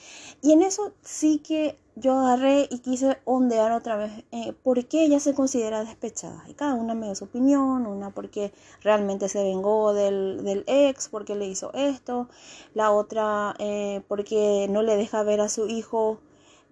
Y 0.42 0.52
en 0.52 0.62
eso 0.62 0.92
sí 1.00 1.38
que 1.38 1.78
yo 2.00 2.18
agarré 2.18 2.66
y 2.70 2.78
quise 2.80 3.18
ondear 3.24 3.72
otra 3.72 3.96
vez 3.96 4.24
eh, 4.32 4.52
por 4.62 4.84
qué 4.86 5.04
ella 5.04 5.20
se 5.20 5.34
considera 5.34 5.84
despechada. 5.84 6.44
Y 6.48 6.54
cada 6.54 6.74
una 6.74 6.94
me 6.94 7.06
dio 7.06 7.14
su 7.14 7.24
opinión, 7.24 7.86
una 7.86 8.10
porque 8.10 8.52
realmente 8.82 9.28
se 9.28 9.42
vengó 9.42 9.92
del, 9.92 10.42
del 10.44 10.64
ex, 10.66 11.08
porque 11.08 11.34
le 11.36 11.46
hizo 11.46 11.72
esto, 11.74 12.28
la 12.74 12.90
otra 12.90 13.54
eh, 13.58 14.02
porque 14.08 14.66
no 14.70 14.82
le 14.82 14.96
deja 14.96 15.22
ver 15.22 15.40
a 15.40 15.48
su 15.48 15.66
hijo 15.68 16.18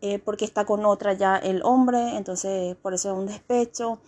eh, 0.01 0.19
porque 0.19 0.45
está 0.45 0.65
con 0.65 0.85
otra 0.87 1.13
ya 1.13 1.37
el 1.37 1.63
hombre, 1.65 2.17
entonces 2.17 2.77
por 2.77 2.95
eso 2.95 3.13
es 3.13 3.19
un 3.19 3.27
despecho. 3.27 3.99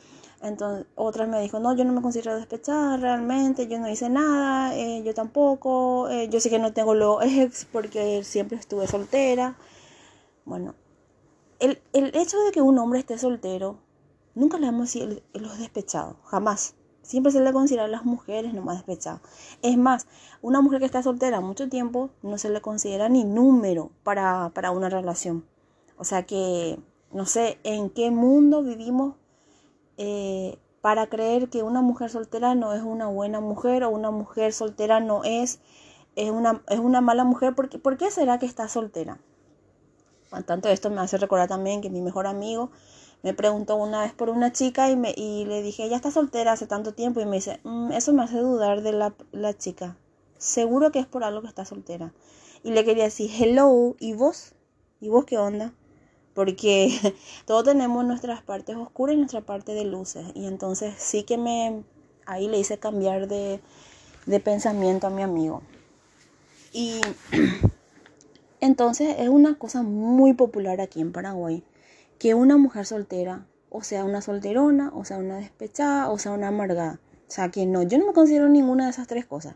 Entonces, 0.43 0.87
otra 0.95 1.27
me 1.27 1.41
dijo, 1.43 1.61
no, 1.61 1.77
yo 1.77 1.85
no 1.85 1.93
me 1.93 2.01
considero 2.01 2.37
despechada 2.37 2.97
realmente, 2.97 3.69
yo 3.69 3.79
no 3.79 3.89
hice 3.91 4.09
nada, 4.09 4.75
eh, 4.75 5.03
yo 5.05 5.13
tampoco, 5.15 6.09
yo 6.31 6.41
sé 6.41 6.49
que 6.51 6.59
no 6.59 6.73
tengo 6.73 6.95
los 6.95 7.23
ex 7.25 7.67
porque 7.71 8.25
siempre 8.25 8.59
estuve 8.59 8.87
soltera. 8.87 9.57
Bueno, 10.45 10.75
el, 11.61 11.81
el, 11.93 12.17
hecho 12.17 12.39
de 12.43 12.53
que 12.53 12.63
un 12.63 12.79
hombre 12.79 12.99
esté 12.99 13.19
soltero, 13.19 13.79
nunca 14.35 14.59
le 14.59 14.67
vamos 14.67 14.97
a 14.97 15.39
los 15.39 15.59
despechados, 15.59 16.17
jamás. 16.25 16.75
Siempre 17.03 17.33
se 17.33 17.41
le 17.41 17.53
considera 17.53 17.85
a 17.85 17.89
las 17.89 18.05
mujeres 18.05 18.55
nomás 18.55 18.77
despechadas. 18.77 19.21
Es 19.63 19.77
más, 19.77 20.07
una 20.43 20.61
mujer 20.61 20.81
que 20.81 20.87
está 20.87 21.03
soltera 21.03 21.41
mucho 21.41 21.69
tiempo 21.69 22.11
no 22.23 22.39
se 22.39 22.51
le 22.51 22.61
considera 22.61 23.09
ni 23.09 23.25
número 23.25 23.91
para, 24.05 24.51
para 24.55 24.71
una 24.71 24.89
relación. 24.89 25.45
O 25.97 26.05
sea 26.05 26.25
que 26.25 26.79
no 27.13 27.27
sé 27.27 27.59
en 27.65 27.91
qué 27.91 28.11
mundo 28.11 28.63
vivimos 28.63 29.17
eh, 29.97 30.59
para 30.81 31.09
creer 31.09 31.51
que 31.51 31.63
una 31.63 31.83
mujer 31.83 32.11
soltera 32.11 32.55
no 32.55 32.73
es 32.73 32.83
una 32.83 33.07
buena 33.09 33.41
mujer 33.41 33.85
o 33.85 33.91
una 33.91 34.11
mujer 34.11 34.53
soltera 34.53 35.01
no 35.01 35.25
es, 35.25 35.61
es, 36.17 36.31
una, 36.31 36.63
es 36.69 36.79
una 36.79 37.01
mala 37.01 37.25
mujer. 37.25 37.55
¿Por 37.55 37.69
¿Por 37.81 37.97
qué 37.97 38.11
será 38.11 38.39
que 38.39 38.47
está 38.47 38.69
soltera? 38.69 39.19
Tanto 40.47 40.69
esto 40.69 40.91
me 40.91 41.01
hace 41.01 41.19
recordar 41.19 41.49
también 41.49 41.81
que 41.81 41.91
mi 41.91 42.01
mejor 42.01 42.27
amigo 42.27 42.71
me 43.23 43.35
preguntó 43.35 43.77
una 43.77 44.03
vez 44.03 44.13
por 44.13 44.31
una 44.31 44.53
chica 44.53 44.91
y, 44.91 44.97
me, 44.97 45.13
y 45.17 45.45
le 45.45 45.63
dije, 45.63 45.85
ella 45.85 45.97
está 45.97 46.11
soltera 46.11 46.53
hace 46.53 46.67
tanto 46.67 46.95
tiempo 46.95 47.21
y 47.21 47.27
me 47.27 47.37
dice, 47.37 47.61
mm, 47.65 47.93
eso 47.93 48.13
me 48.15 48.23
hace 48.23 48.39
dudar 48.39 48.83
de 48.83 48.93
la, 48.93 49.15
la 49.33 49.57
chica. 49.57 49.97
Seguro 50.39 50.91
que 50.91 51.01
es 51.01 51.07
por 51.07 51.25
algo 51.25 51.43
que 51.43 51.49
está 51.49 51.65
soltera. 51.65 52.13
Y 52.63 52.71
le 52.71 52.85
quería 52.85 53.05
decir, 53.05 53.31
hello, 53.39 53.97
¿y 53.99 54.15
vos? 54.15 54.55
¿Y 55.01 55.09
vos 55.09 55.25
qué 55.27 55.37
onda? 55.37 55.75
porque 56.35 56.91
todos 57.47 57.65
tenemos 57.65 58.05
nuestras 58.05 58.43
partes 58.43 58.77
oscuras 58.77 59.15
y 59.15 59.19
nuestra 59.19 59.41
parte 59.41 59.75
de 59.75 59.85
luces. 59.85 60.27
Y 60.35 60.47
entonces 60.47 60.95
sí 60.99 61.25
que 61.25 61.37
me, 61.39 61.83
ahí 62.27 62.49
le 62.49 62.59
hice 62.59 62.79
cambiar 62.79 63.29
de, 63.29 63.61
de 64.27 64.41
pensamiento 64.41 65.07
a 65.07 65.11
mi 65.11 65.23
amigo. 65.23 65.63
Y 66.73 67.01
entonces 68.61 69.17
es 69.19 69.29
una 69.29 69.59
cosa 69.59 69.83
muy 69.83 70.35
popular 70.35 70.81
aquí 70.81 71.01
en 71.01 71.13
Paraguay, 71.13 71.65
que 72.19 72.35
una 72.35 72.57
mujer 72.57 72.87
soltera, 72.87 73.47
o 73.71 73.83
sea, 73.83 74.05
una 74.05 74.21
solterona, 74.21 74.91
o 74.95 75.05
sea, 75.05 75.19
una 75.19 75.39
despechada, 75.39 76.11
o 76.11 76.19
sea, 76.19 76.33
una 76.33 76.49
amargada. 76.49 77.01
O 77.29 77.33
sea, 77.33 77.51
que 77.51 77.65
no, 77.67 77.83
yo 77.83 77.99
no 77.99 78.07
me 78.07 78.13
considero 78.13 78.49
ninguna 78.49 78.85
de 78.85 78.91
esas 78.91 79.07
tres 79.07 79.25
cosas. 79.25 79.55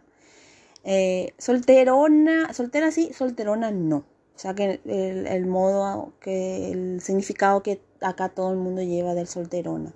Eh, 0.85 1.35
solterona, 1.39 2.53
soltera 2.53 2.91
sí, 2.91 3.11
solterona 3.13 3.71
no. 3.71 4.05
O 4.37 4.39
sea 4.39 4.55
que 4.55 4.81
el, 4.85 5.47
modo, 5.47 6.13
que 6.21 6.73
el 6.73 7.01
significado 7.01 7.63
que 7.63 7.81
acá 8.01 8.29
todo 8.29 8.51
el 8.51 8.59
mundo 8.59 8.83
lleva 8.83 9.15
del 9.15 9.29
solterona. 9.29 9.93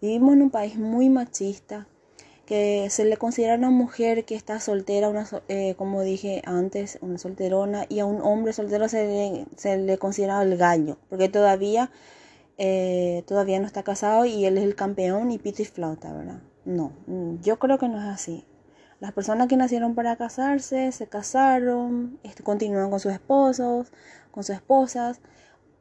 Vivimos 0.00 0.34
en 0.34 0.42
un 0.42 0.50
país 0.50 0.76
muy 0.76 1.08
machista, 1.08 1.86
que 2.46 2.88
se 2.90 3.04
le 3.04 3.16
considera 3.16 3.54
a 3.54 3.58
una 3.58 3.70
mujer 3.70 4.24
que 4.24 4.36
está 4.36 4.60
soltera, 4.60 5.08
una, 5.08 5.26
eh, 5.48 5.74
como 5.76 6.02
dije 6.02 6.42
antes, 6.46 6.98
una 7.02 7.18
solterona, 7.18 7.86
y 7.88 7.98
a 7.98 8.06
un 8.06 8.22
hombre 8.22 8.52
soltero 8.52 8.88
se 8.88 9.06
le, 9.06 9.46
se 9.56 9.76
le 9.76 9.98
considera 9.98 10.40
el 10.42 10.56
gallo, 10.56 10.98
porque 11.10 11.28
todavía, 11.28 11.90
eh, 12.56 13.24
todavía 13.26 13.60
no 13.60 13.66
está 13.66 13.82
casado 13.82 14.24
y 14.24 14.46
él 14.46 14.58
es 14.58 14.64
el 14.64 14.76
campeón 14.76 15.30
y 15.30 15.38
pito 15.38 15.62
y 15.62 15.66
flauta, 15.66 16.12
¿verdad? 16.12 16.40
No, 16.64 16.92
yo 17.42 17.58
creo 17.58 17.78
que 17.78 17.88
no 17.88 17.98
es 17.98 18.06
así. 18.06 18.44
Las 18.98 19.12
personas 19.12 19.48
que 19.48 19.56
nacieron 19.56 19.94
para 19.94 20.16
casarse, 20.16 20.90
se 20.90 21.06
casaron, 21.06 22.18
este, 22.22 22.42
continúan 22.42 22.90
con 22.90 22.98
sus 22.98 23.12
esposos, 23.12 23.92
con 24.30 24.42
sus 24.42 24.56
esposas, 24.56 25.20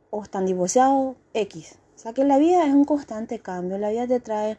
o 0.10 0.24
están 0.24 0.46
divorciados, 0.46 1.16
X. 1.34 1.80
O 1.96 1.98
sea 1.98 2.14
que 2.14 2.26
la 2.26 2.38
vida 2.38 2.66
es 2.68 2.74
un 2.74 2.84
constante 2.84 3.40
cambio, 3.40 3.78
la 3.78 3.90
vida 3.90 4.06
te 4.08 4.20
trae, 4.20 4.58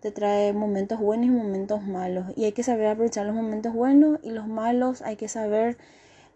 te 0.00 0.10
trae 0.10 0.52
momentos 0.52 0.98
buenos 0.98 1.26
y 1.26 1.30
momentos 1.30 1.82
malos. 1.82 2.26
Y 2.36 2.44
hay 2.44 2.52
que 2.52 2.62
saber 2.62 2.86
aprovechar 2.86 3.26
los 3.26 3.34
momentos 3.34 3.72
buenos 3.74 4.18
y 4.22 4.30
los 4.30 4.46
malos 4.46 5.02
hay 5.02 5.16
que 5.16 5.28
saber 5.28 5.76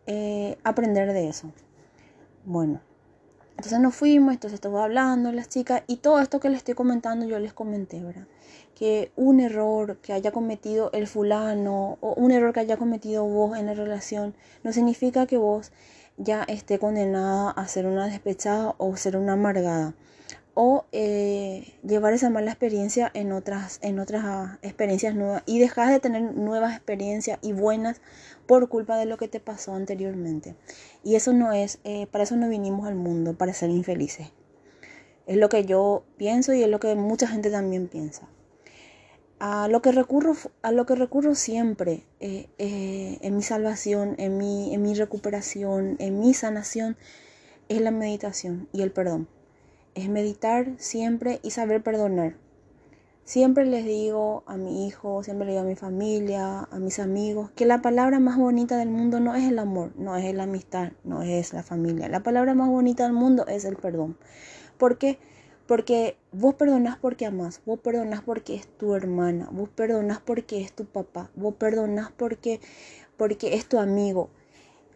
eh, 0.06 0.58
aprender 0.64 1.12
de 1.12 1.28
eso. 1.28 1.50
Bueno, 2.44 2.80
entonces 3.56 3.80
nos 3.80 3.94
fuimos, 3.94 4.34
entonces 4.34 4.56
estuvo 4.56 4.80
hablando 4.80 5.32
las 5.32 5.48
chicas 5.48 5.82
y 5.86 5.96
todo 5.96 6.20
esto 6.20 6.40
que 6.40 6.50
les 6.50 6.58
estoy 6.58 6.74
comentando 6.74 7.26
yo 7.26 7.38
les 7.38 7.52
comenté, 7.52 8.02
¿verdad? 8.02 8.26
que 8.74 9.12
un 9.16 9.40
error 9.40 9.98
que 9.98 10.12
haya 10.12 10.32
cometido 10.32 10.90
el 10.92 11.06
fulano 11.06 11.96
o 12.00 12.14
un 12.14 12.32
error 12.32 12.52
que 12.52 12.60
haya 12.60 12.76
cometido 12.76 13.24
vos 13.24 13.56
en 13.56 13.66
la 13.66 13.74
relación 13.74 14.34
no 14.62 14.72
significa 14.72 15.26
que 15.26 15.36
vos 15.36 15.72
ya 16.16 16.42
esté 16.44 16.78
condenada 16.78 17.50
a 17.50 17.66
ser 17.68 17.86
una 17.86 18.06
despechada 18.06 18.74
o 18.78 18.96
ser 18.96 19.16
una 19.16 19.34
amargada 19.34 19.94
o 20.54 20.86
eh, 20.92 21.74
llevar 21.82 22.12
esa 22.12 22.30
mala 22.30 22.50
experiencia 22.50 23.10
en 23.12 23.32
otras, 23.32 23.78
en 23.82 23.98
otras 23.98 24.22
ah, 24.24 24.58
experiencias 24.62 25.14
nuevas 25.14 25.42
y 25.46 25.58
dejar 25.58 25.90
de 25.92 26.00
tener 26.00 26.22
nuevas 26.22 26.74
experiencias 26.76 27.38
y 27.42 27.52
buenas 27.52 28.00
por 28.46 28.68
culpa 28.68 28.96
de 28.96 29.06
lo 29.06 29.16
que 29.16 29.28
te 29.28 29.40
pasó 29.40 29.74
anteriormente. 29.74 30.54
Y 31.02 31.16
eso 31.16 31.32
no 31.32 31.52
es, 31.52 31.80
eh, 31.84 32.06
para 32.06 32.24
eso 32.24 32.36
no 32.36 32.48
vinimos 32.48 32.86
al 32.86 32.94
mundo, 32.94 33.36
para 33.36 33.52
ser 33.52 33.70
infelices. 33.70 34.28
Es 35.26 35.36
lo 35.36 35.48
que 35.48 35.64
yo 35.64 36.04
pienso 36.16 36.52
y 36.52 36.62
es 36.62 36.68
lo 36.68 36.80
que 36.80 36.94
mucha 36.94 37.26
gente 37.26 37.50
también 37.50 37.88
piensa 37.88 38.28
a 39.40 39.68
lo 39.68 39.82
que 39.82 39.92
recurro, 39.92 40.36
a 40.62 40.72
lo 40.72 40.86
que 40.86 40.94
recurro 40.94 41.34
siempre 41.34 42.04
eh, 42.20 42.48
en 42.58 43.36
mi 43.36 43.42
salvación, 43.42 44.14
en 44.18 44.38
mi, 44.38 44.72
en 44.72 44.82
mi 44.82 44.94
recuperación, 44.94 45.96
en 45.98 46.20
mi 46.20 46.32
sanación, 46.32 46.96
es 47.68 47.80
la 47.80 47.90
meditación 47.90 48.68
y 48.72 48.82
el 48.82 48.90
perdón. 48.90 49.28
Es 49.94 50.08
meditar 50.08 50.72
siempre 50.78 51.40
y 51.42 51.50
saber 51.50 51.82
perdonar. 51.82 52.36
Siempre 53.24 53.64
les 53.64 53.86
digo 53.86 54.42
a 54.46 54.58
mi 54.58 54.86
hijo, 54.86 55.22
siempre 55.22 55.46
le 55.46 55.52
digo 55.52 55.62
a 55.62 55.66
mi 55.66 55.76
familia, 55.76 56.68
a 56.70 56.78
mis 56.78 56.98
amigos, 56.98 57.50
que 57.52 57.64
la 57.64 57.80
palabra 57.80 58.20
más 58.20 58.36
bonita 58.36 58.76
del 58.76 58.90
mundo 58.90 59.18
no 59.18 59.34
es 59.34 59.44
el 59.44 59.58
amor, 59.58 59.92
no 59.96 60.14
es 60.16 60.34
la 60.34 60.42
amistad, 60.42 60.92
no 61.04 61.22
es 61.22 61.54
la 61.54 61.62
familia. 61.62 62.08
La 62.08 62.22
palabra 62.22 62.52
más 62.54 62.68
bonita 62.68 63.04
del 63.04 63.14
mundo 63.14 63.46
es 63.46 63.64
el 63.64 63.76
perdón. 63.76 64.18
¿Por 64.76 64.98
qué? 64.98 65.18
Porque 65.66 66.18
vos 66.32 66.56
perdonás 66.56 66.98
porque 66.98 67.24
amás, 67.24 67.62
vos 67.64 67.80
perdonás 67.80 68.20
porque 68.20 68.56
es 68.56 68.66
tu 68.66 68.94
hermana, 68.94 69.48
vos 69.50 69.70
perdonás 69.70 70.20
porque 70.20 70.60
es 70.60 70.74
tu 70.74 70.84
papá, 70.84 71.30
vos 71.34 71.54
perdonás 71.54 72.12
porque, 72.14 72.60
porque 73.16 73.54
es 73.54 73.66
tu 73.66 73.78
amigo. 73.78 74.28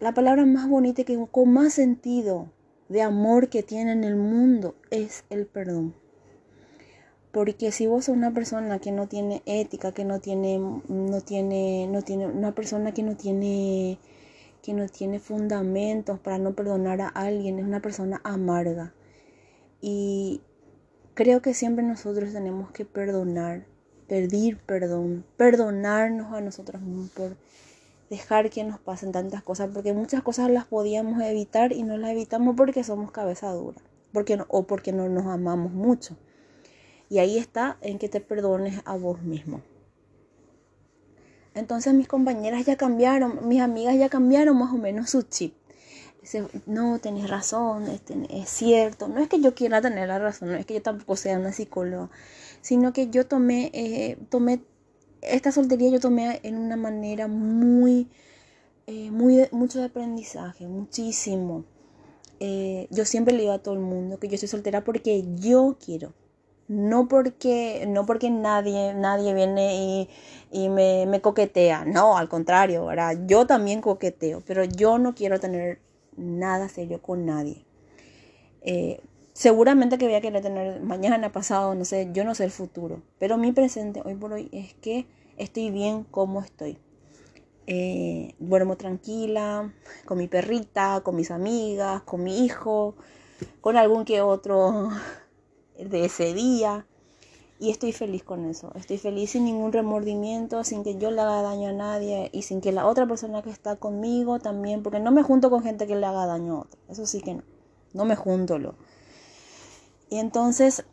La 0.00 0.12
palabra 0.12 0.44
más 0.44 0.68
bonita 0.68 1.04
que 1.04 1.18
con 1.30 1.52
más 1.54 1.72
sentido 1.72 2.50
de 2.88 3.02
amor 3.02 3.48
que 3.48 3.62
tiene 3.62 3.92
en 3.92 4.04
el 4.04 4.16
mundo 4.16 4.74
es 4.90 5.24
el 5.30 5.46
perdón. 5.46 5.94
Porque 7.32 7.72
si 7.72 7.86
vos 7.86 8.06
sos 8.06 8.16
una 8.16 8.32
persona 8.32 8.78
que 8.78 8.90
no 8.90 9.06
tiene 9.06 9.42
ética, 9.46 9.92
que 9.92 10.04
no 10.04 10.20
tiene, 10.20 10.58
no 10.58 11.20
tiene, 11.20 11.86
no 11.86 12.02
tiene, 12.02 12.26
una 12.26 12.54
persona 12.54 12.92
que 12.92 13.02
no 13.02 13.16
tiene, 13.16 13.98
que 14.62 14.72
no 14.72 14.88
tiene 14.88 15.20
fundamentos 15.20 16.18
para 16.18 16.38
no 16.38 16.54
perdonar 16.54 17.00
a 17.00 17.08
alguien, 17.08 17.58
es 17.58 17.64
una 17.64 17.80
persona 17.80 18.20
amarga. 18.24 18.94
Y, 19.80 20.40
Creo 21.18 21.42
que 21.42 21.52
siempre 21.52 21.84
nosotros 21.84 22.32
tenemos 22.32 22.70
que 22.70 22.84
perdonar, 22.84 23.66
pedir 24.06 24.56
perdón, 24.56 25.24
perdonarnos 25.36 26.32
a 26.32 26.40
nosotros 26.40 26.80
mismos 26.80 27.10
por 27.10 27.36
dejar 28.10 28.50
que 28.50 28.64
nos 28.64 28.78
pasen 28.78 29.12
tantas 29.12 29.42
cosas, 29.42 29.70
porque 29.72 29.92
muchas 29.92 30.22
cosas 30.22 30.50
las 30.50 30.66
podíamos 30.66 31.22
evitar 31.22 31.72
y 31.72 31.82
no 31.82 31.96
las 31.96 32.10
evitamos 32.10 32.56
porque 32.56 32.84
somos 32.84 33.10
cabeza 33.10 33.52
dura, 33.52 33.78
porque 34.12 34.38
o 34.48 34.62
porque 34.64 34.92
no 34.92 35.08
nos 35.08 35.26
amamos 35.26 35.72
mucho. 35.72 36.16
Y 37.10 37.18
ahí 37.18 37.38
está 37.38 37.78
en 37.80 37.98
que 37.98 38.08
te 38.08 38.20
perdones 38.20 38.82
a 38.84 38.96
vos 38.96 39.22
mismo. 39.22 39.62
Entonces 41.54 41.94
mis 41.94 42.06
compañeras 42.06 42.64
ya 42.66 42.76
cambiaron, 42.76 43.48
mis 43.48 43.60
amigas 43.60 43.96
ya 43.96 44.08
cambiaron 44.08 44.58
más 44.58 44.72
o 44.72 44.76
menos 44.76 45.10
su 45.10 45.22
chip 45.22 45.54
no, 46.66 46.98
tenés 46.98 47.30
razón, 47.30 47.84
es, 48.30 48.48
cierto. 48.48 49.08
No 49.08 49.20
es 49.20 49.28
que 49.28 49.40
yo 49.40 49.54
quiera 49.54 49.80
tener 49.80 50.08
la 50.08 50.18
razón, 50.18 50.50
no 50.50 50.56
es 50.56 50.66
que 50.66 50.74
yo 50.74 50.82
tampoco 50.82 51.16
sea 51.16 51.38
una 51.38 51.52
psicóloga, 51.52 52.10
sino 52.60 52.92
que 52.92 53.08
yo 53.08 53.26
tomé, 53.26 53.70
eh, 53.72 54.18
tomé 54.28 54.60
esta 55.22 55.52
soltería 55.52 55.90
yo 55.90 56.00
tomé 56.00 56.40
en 56.42 56.56
una 56.56 56.76
manera 56.76 57.28
muy, 57.28 58.08
eh, 58.86 59.10
muy 59.10 59.46
mucho 59.52 59.78
de 59.78 59.86
aprendizaje, 59.86 60.66
muchísimo. 60.66 61.64
Eh, 62.40 62.86
yo 62.90 63.04
siempre 63.04 63.34
le 63.34 63.42
digo 63.42 63.52
a 63.52 63.58
todo 63.58 63.74
el 63.74 63.80
mundo 63.80 64.18
que 64.18 64.28
yo 64.28 64.38
soy 64.38 64.48
soltera 64.48 64.84
porque 64.84 65.24
yo 65.36 65.76
quiero, 65.84 66.12
no 66.68 67.08
porque, 67.08 67.84
no 67.88 68.06
porque 68.06 68.30
nadie, 68.30 68.94
nadie 68.94 69.34
viene 69.34 70.08
y, 70.52 70.68
me, 70.68 71.06
me, 71.06 71.20
coquetea, 71.20 71.84
no, 71.84 72.16
al 72.16 72.28
contrario, 72.28 72.86
¿verdad? 72.86 73.18
yo 73.26 73.46
también 73.46 73.80
coqueteo, 73.80 74.42
pero 74.46 74.64
yo 74.64 74.98
no 74.98 75.14
quiero 75.14 75.40
tener 75.40 75.80
nada 76.16 76.68
serio 76.68 77.02
con 77.02 77.26
nadie. 77.26 77.64
Eh, 78.62 79.00
seguramente 79.38 79.98
que 79.98 80.06
voy 80.06 80.16
a 80.16 80.20
querer 80.20 80.42
tener 80.42 80.80
mañana, 80.82 81.30
pasado, 81.30 81.72
no 81.76 81.84
sé, 81.84 82.08
yo 82.12 82.24
no 82.24 82.34
sé 82.34 82.42
el 82.42 82.50
futuro. 82.50 83.02
Pero 83.20 83.38
mi 83.38 83.52
presente 83.52 84.02
hoy 84.04 84.16
por 84.16 84.32
hoy 84.32 84.48
es 84.50 84.74
que 84.74 85.06
estoy 85.36 85.70
bien 85.70 86.02
como 86.02 86.40
estoy. 86.40 86.76
Eh, 87.68 88.34
duermo 88.40 88.76
tranquila, 88.76 89.72
con 90.06 90.18
mi 90.18 90.26
perrita, 90.26 91.02
con 91.04 91.14
mis 91.14 91.30
amigas, 91.30 92.02
con 92.02 92.24
mi 92.24 92.44
hijo, 92.44 92.96
con 93.60 93.76
algún 93.76 94.04
que 94.04 94.22
otro 94.22 94.90
de 95.78 96.04
ese 96.04 96.34
día. 96.34 96.84
Y 97.60 97.70
estoy 97.70 97.92
feliz 97.92 98.24
con 98.24 98.44
eso. 98.44 98.72
Estoy 98.74 98.98
feliz 98.98 99.30
sin 99.30 99.44
ningún 99.44 99.72
remordimiento, 99.72 100.64
sin 100.64 100.82
que 100.82 100.96
yo 100.96 101.12
le 101.12 101.20
haga 101.20 101.42
daño 101.42 101.68
a 101.68 101.72
nadie 101.72 102.28
y 102.32 102.42
sin 102.42 102.60
que 102.60 102.72
la 102.72 102.86
otra 102.86 103.06
persona 103.06 103.42
que 103.42 103.50
está 103.50 103.76
conmigo 103.76 104.40
también, 104.40 104.82
porque 104.82 104.98
no 104.98 105.12
me 105.12 105.22
junto 105.22 105.48
con 105.48 105.62
gente 105.62 105.86
que 105.86 105.94
le 105.94 106.06
haga 106.06 106.26
daño 106.26 106.56
a 106.56 106.60
otra. 106.62 106.80
Eso 106.88 107.06
sí 107.06 107.20
que 107.20 107.34
no. 107.34 107.42
No 107.94 108.04
me 108.04 108.16
junto. 108.16 108.58
Y 110.10 110.18
entonces 110.18 110.84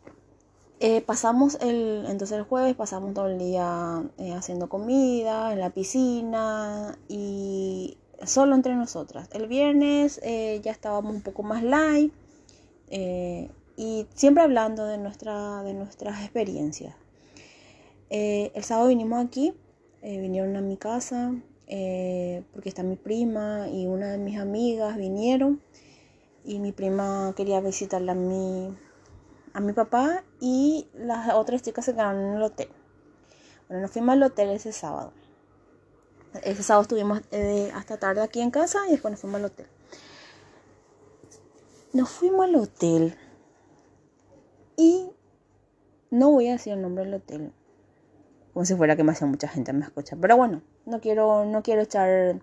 eh, 0.78 1.00
pasamos 1.00 1.56
el, 1.62 2.04
entonces 2.06 2.36
el 2.36 2.44
jueves 2.44 2.74
pasamos 2.74 3.14
todo 3.14 3.28
el 3.28 3.38
día 3.38 4.02
eh, 4.18 4.34
haciendo 4.34 4.68
comida 4.68 5.54
en 5.54 5.60
la 5.60 5.70
piscina 5.70 6.98
y 7.08 7.96
solo 8.24 8.54
entre 8.54 8.74
nosotras. 8.74 9.28
El 9.32 9.46
viernes 9.46 10.20
eh, 10.22 10.60
ya 10.62 10.72
estábamos 10.72 11.14
un 11.14 11.22
poco 11.22 11.42
más 11.42 11.62
light 11.62 12.12
y 13.78 14.06
siempre 14.14 14.42
hablando 14.42 14.84
de, 14.86 14.98
nuestra, 14.98 15.62
de 15.62 15.74
nuestras 15.74 16.22
experiencias. 16.22 16.94
El 18.08 18.62
sábado 18.62 18.88
vinimos 18.88 19.24
aquí, 19.24 19.54
vinieron 20.02 20.56
a 20.56 20.60
mi 20.60 20.76
casa, 20.76 21.34
porque 21.66 22.68
está 22.68 22.84
mi 22.84 22.96
prima 22.96 23.68
y 23.68 23.86
una 23.86 24.12
de 24.12 24.18
mis 24.18 24.38
amigas 24.38 24.96
vinieron 24.96 25.60
y 26.44 26.60
mi 26.60 26.70
prima 26.70 27.34
quería 27.36 27.60
visitarla 27.60 28.12
a 28.12 28.14
mi, 28.14 28.72
a 29.56 29.60
mi 29.60 29.72
papá 29.72 30.22
y 30.38 30.86
las 30.92 31.32
otras 31.32 31.62
chicas 31.62 31.86
se 31.86 31.92
quedaron 31.92 32.20
en 32.20 32.34
el 32.34 32.42
hotel. 32.42 32.68
Bueno, 33.68 33.80
nos 33.80 33.90
fuimos 33.90 34.12
al 34.12 34.22
hotel 34.22 34.50
ese 34.50 34.70
sábado. 34.70 35.14
Ese 36.42 36.62
sábado 36.62 36.82
estuvimos 36.82 37.22
hasta 37.72 37.96
tarde 37.96 38.20
aquí 38.20 38.42
en 38.42 38.50
casa 38.50 38.80
y 38.86 38.90
después 38.90 39.12
nos 39.12 39.20
fuimos 39.20 39.38
al 39.38 39.46
hotel. 39.46 39.66
Nos 41.94 42.10
fuimos 42.10 42.44
al 42.44 42.56
hotel 42.56 43.16
y 44.76 45.08
no 46.10 46.32
voy 46.32 46.48
a 46.48 46.52
decir 46.52 46.74
el 46.74 46.82
nombre 46.82 47.06
del 47.06 47.14
hotel. 47.14 47.50
Como 48.52 48.66
si 48.66 48.74
fuera 48.74 48.94
que 48.94 49.04
me 49.04 49.12
hace 49.12 49.24
mucha 49.24 49.48
gente 49.48 49.72
me 49.72 49.86
escucha. 49.86 50.18
Pero 50.20 50.36
bueno, 50.36 50.60
no 50.84 51.00
quiero, 51.00 51.46
no 51.46 51.62
quiero 51.62 51.80
echar 51.80 52.42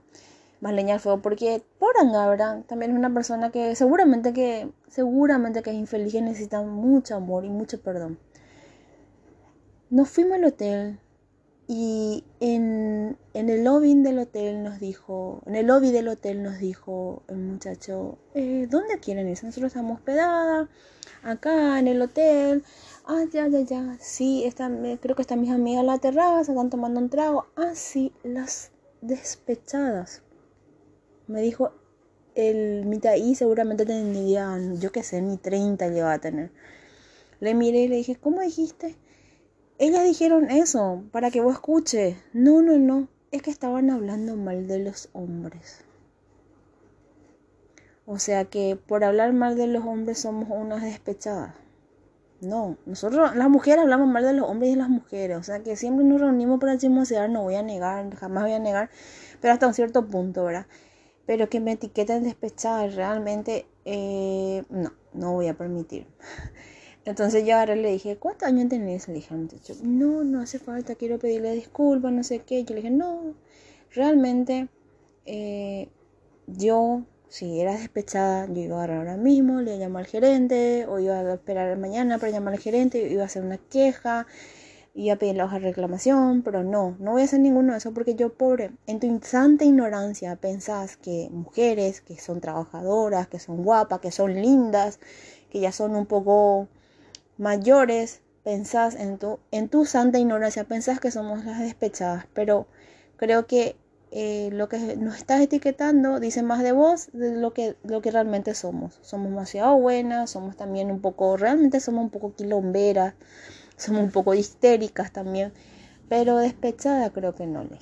más 0.64 0.74
leña 0.74 0.94
al 0.96 1.00
fuego 1.02 1.22
porque 1.22 1.62
por 1.78 1.98
Angabra 2.00 2.64
también 2.68 2.92
es 2.92 2.98
una 2.98 3.14
persona 3.14 3.52
que 3.52 3.76
seguramente 3.76 4.32
que 4.32 4.70
seguramente 4.88 5.62
que 5.62 5.72
es 5.72 5.76
infeliz 5.76 6.14
y 6.14 6.22
necesita 6.22 6.62
mucho 6.62 7.16
amor 7.16 7.44
y 7.46 7.50
mucho 7.50 7.82
perdón. 7.82 8.18
Nos 9.90 10.10
fuimos 10.10 10.38
al 10.38 10.46
hotel 10.46 11.00
y 11.68 12.24
en, 12.40 13.18
en, 13.34 13.50
el 13.50 13.64
lobby 13.66 13.94
del 13.96 14.20
hotel 14.20 14.64
nos 14.64 14.80
dijo, 14.80 15.42
en 15.46 15.56
el 15.56 15.68
lobby 15.68 15.92
del 15.92 16.08
hotel 16.08 16.42
nos 16.44 16.58
dijo 16.60 17.24
el 17.28 17.38
muchacho, 17.38 18.18
eh, 18.34 18.68
¿dónde 18.70 19.00
quieren 19.00 19.28
ir? 19.30 19.44
Nosotros 19.44 19.68
estamos 19.68 19.98
hospedadas 19.98 20.70
acá 21.24 21.78
en 21.80 21.88
el 21.88 22.02
hotel. 22.02 22.64
Ah, 23.06 23.24
ya, 23.32 23.48
ya, 23.48 23.62
ya. 23.62 23.98
Sí, 24.00 24.44
están, 24.46 24.98
creo 25.02 25.16
que 25.16 25.22
están 25.22 25.42
mis 25.42 25.52
amigas 25.52 25.82
en 25.82 25.88
la 25.88 26.00
terraza, 26.00 26.52
están 26.52 26.70
tomando 26.70 27.00
un 27.00 27.10
trago. 27.10 27.48
Ah, 27.56 27.72
sí, 27.76 28.14
las 28.24 28.72
despechadas. 29.02 30.23
Me 31.28 31.42
dijo 31.42 31.72
el 32.36 32.86
Mitaí 32.86 33.36
seguramente 33.36 33.86
tendría, 33.86 34.58
yo 34.80 34.92
qué 34.92 35.04
sé, 35.04 35.22
ni 35.22 35.38
30 35.38 35.90
lleva 35.90 36.14
a 36.14 36.20
tener. 36.20 36.52
Le 37.40 37.54
miré 37.54 37.82
y 37.82 37.88
le 37.88 37.98
dije, 37.98 38.16
¿cómo 38.16 38.42
dijiste? 38.42 38.96
Ellas 39.78 40.04
dijeron 40.04 40.50
eso, 40.50 41.04
para 41.12 41.30
que 41.30 41.42
vos 41.42 41.54
escuches. 41.54 42.16
No, 42.34 42.62
no, 42.62 42.78
no. 42.78 43.08
Es 43.32 43.42
que 43.42 43.52
estaban 43.52 43.90
hablando 43.90 44.36
mal 44.36 44.68
de 44.68 44.80
los 44.80 45.10
hombres. 45.14 45.84
O 48.06 48.20
sea 48.20 48.46
que 48.46 48.76
por 48.76 49.04
hablar 49.04 49.34
mal 49.34 49.56
de 49.56 49.68
los 49.68 49.86
hombres 49.86 50.20
somos 50.20 50.50
unas 50.50 50.84
despechadas. 50.84 51.54
No, 52.42 52.78
nosotros 52.86 53.36
las 53.36 53.50
mujeres 53.50 53.82
hablamos 53.82 54.08
mal 54.08 54.24
de 54.24 54.34
los 54.34 54.50
hombres 54.50 54.70
y 54.70 54.74
de 54.74 54.80
las 54.80 54.90
mujeres. 54.90 55.38
O 55.38 55.44
sea 55.44 55.64
que 55.64 55.76
siempre 55.76 56.06
nos 56.06 56.20
reunimos 56.20 56.60
para 56.60 56.78
chismosear, 56.78 57.30
no 57.30 57.44
voy 57.44 57.56
a 57.56 57.64
negar, 57.64 58.14
jamás 58.16 58.44
voy 58.44 58.54
a 58.54 58.60
negar, 58.60 58.90
pero 59.40 59.54
hasta 59.54 59.68
un 59.68 59.74
cierto 59.74 60.08
punto, 60.08 60.44
¿verdad? 60.44 60.66
Pero 61.26 61.50
que 61.50 61.60
me 61.60 61.74
etiqueten 61.74 62.24
despechada 62.24 62.88
realmente, 62.88 63.66
eh, 63.86 64.64
no, 64.70 64.94
no 65.14 65.34
voy 65.34 65.48
a 65.48 65.58
permitir. 65.58 66.08
Entonces 67.06 67.46
yo 67.46 67.58
ahora 67.58 67.76
le 67.76 67.92
dije, 67.92 68.18
¿cuántos 68.18 68.48
años 68.48 68.70
tenés? 68.70 69.08
Le 69.08 69.16
dije 69.16 69.34
al 69.34 69.42
muchacho, 69.42 69.76
no, 69.84 70.24
no 70.24 70.42
hace 70.42 70.60
falta, 70.60 70.96
quiero 70.96 71.20
pedirle 71.20 71.54
disculpas, 71.54 72.12
no 72.12 72.24
sé 72.24 72.40
qué. 72.40 72.64
Yo 72.64 72.76
le 72.76 72.82
dije, 72.82 72.92
no, 72.92 73.36
realmente 73.92 74.70
eh, 75.26 75.90
yo 76.48 77.04
si 77.34 77.60
era 77.60 77.74
despechada, 77.74 78.46
yo 78.48 78.62
iba 78.62 78.76
a 78.76 78.84
agarrar 78.84 79.00
ahora 79.00 79.18
mismo, 79.18 79.60
le 79.62 79.76
iba 79.76 80.00
al 80.00 80.06
gerente, 80.06 80.86
o 80.88 81.00
iba 81.00 81.20
a 81.20 81.34
esperar 81.34 81.76
mañana 81.80 82.20
para 82.20 82.32
llamar 82.32 82.54
al 82.54 82.60
gerente, 82.60 83.10
iba 83.10 83.24
a 83.24 83.26
hacer 83.26 83.44
una 83.44 83.58
queja, 83.58 84.28
iba 84.96 85.14
a 85.16 85.18
pedir 85.18 85.36
la 85.36 85.46
hoja 85.46 85.60
de 85.60 85.68
reclamación, 85.68 86.44
pero 86.44 86.64
no, 86.64 86.96
no 87.00 87.12
voy 87.12 87.22
a 87.22 87.26
hacer 87.26 87.40
ninguno 87.40 87.72
de 87.72 87.80
eso 87.80 87.94
porque 87.94 88.16
yo, 88.16 88.34
pobre, 88.34 88.72
en 88.86 89.00
tu 89.00 89.20
santa 89.24 89.66
ignorancia 89.66 90.36
pensás 90.36 90.98
que 90.98 91.30
mujeres 91.32 92.02
que 92.02 92.20
son 92.20 92.42
trabajadoras, 92.42 93.28
que 93.28 93.40
son 93.40 93.64
guapas, 93.64 94.00
que 94.00 94.12
son 94.12 94.34
lindas, 94.36 95.00
que 95.50 95.60
ya 95.60 95.72
son 95.72 95.96
un 95.96 96.06
poco 96.06 96.68
mayores, 97.38 98.22
pensás 98.44 98.96
en 98.96 99.18
tu, 99.18 99.40
en 99.52 99.70
tu 99.70 99.86
santa 99.86 100.20
ignorancia, 100.20 100.66
pensás 100.66 101.00
que 101.00 101.12
somos 101.12 101.46
las 101.46 101.60
despechadas, 101.60 102.26
pero 102.34 102.68
creo 103.18 103.48
que 103.48 103.76
eh, 104.12 104.50
lo 104.52 104.70
que 104.70 104.78
nos 104.98 105.18
estás 105.18 105.42
etiquetando 105.42 106.20
dice 106.20 106.44
más 106.44 106.62
de 106.62 106.72
vos 106.72 107.10
de 107.14 107.36
lo 107.36 107.52
que, 107.54 107.76
lo 107.84 108.02
que 108.04 108.12
realmente 108.12 108.54
somos. 108.54 109.00
Somos 109.02 109.30
demasiado 109.30 109.76
buenas, 109.78 110.30
somos 110.30 110.56
también 110.56 110.92
un 110.92 111.02
poco, 111.02 111.36
realmente 111.36 111.80
somos 111.80 112.04
un 112.04 112.10
poco 112.12 112.36
quilomberas, 112.36 113.16
somos 113.78 114.04
un 114.04 114.12
poco 114.12 114.34
histéricas 114.34 115.12
también, 115.12 115.54
pero 116.10 116.38
despechada 116.38 117.12
creo 117.12 117.36
que 117.36 117.46
no 117.46 117.64
le. 117.64 117.80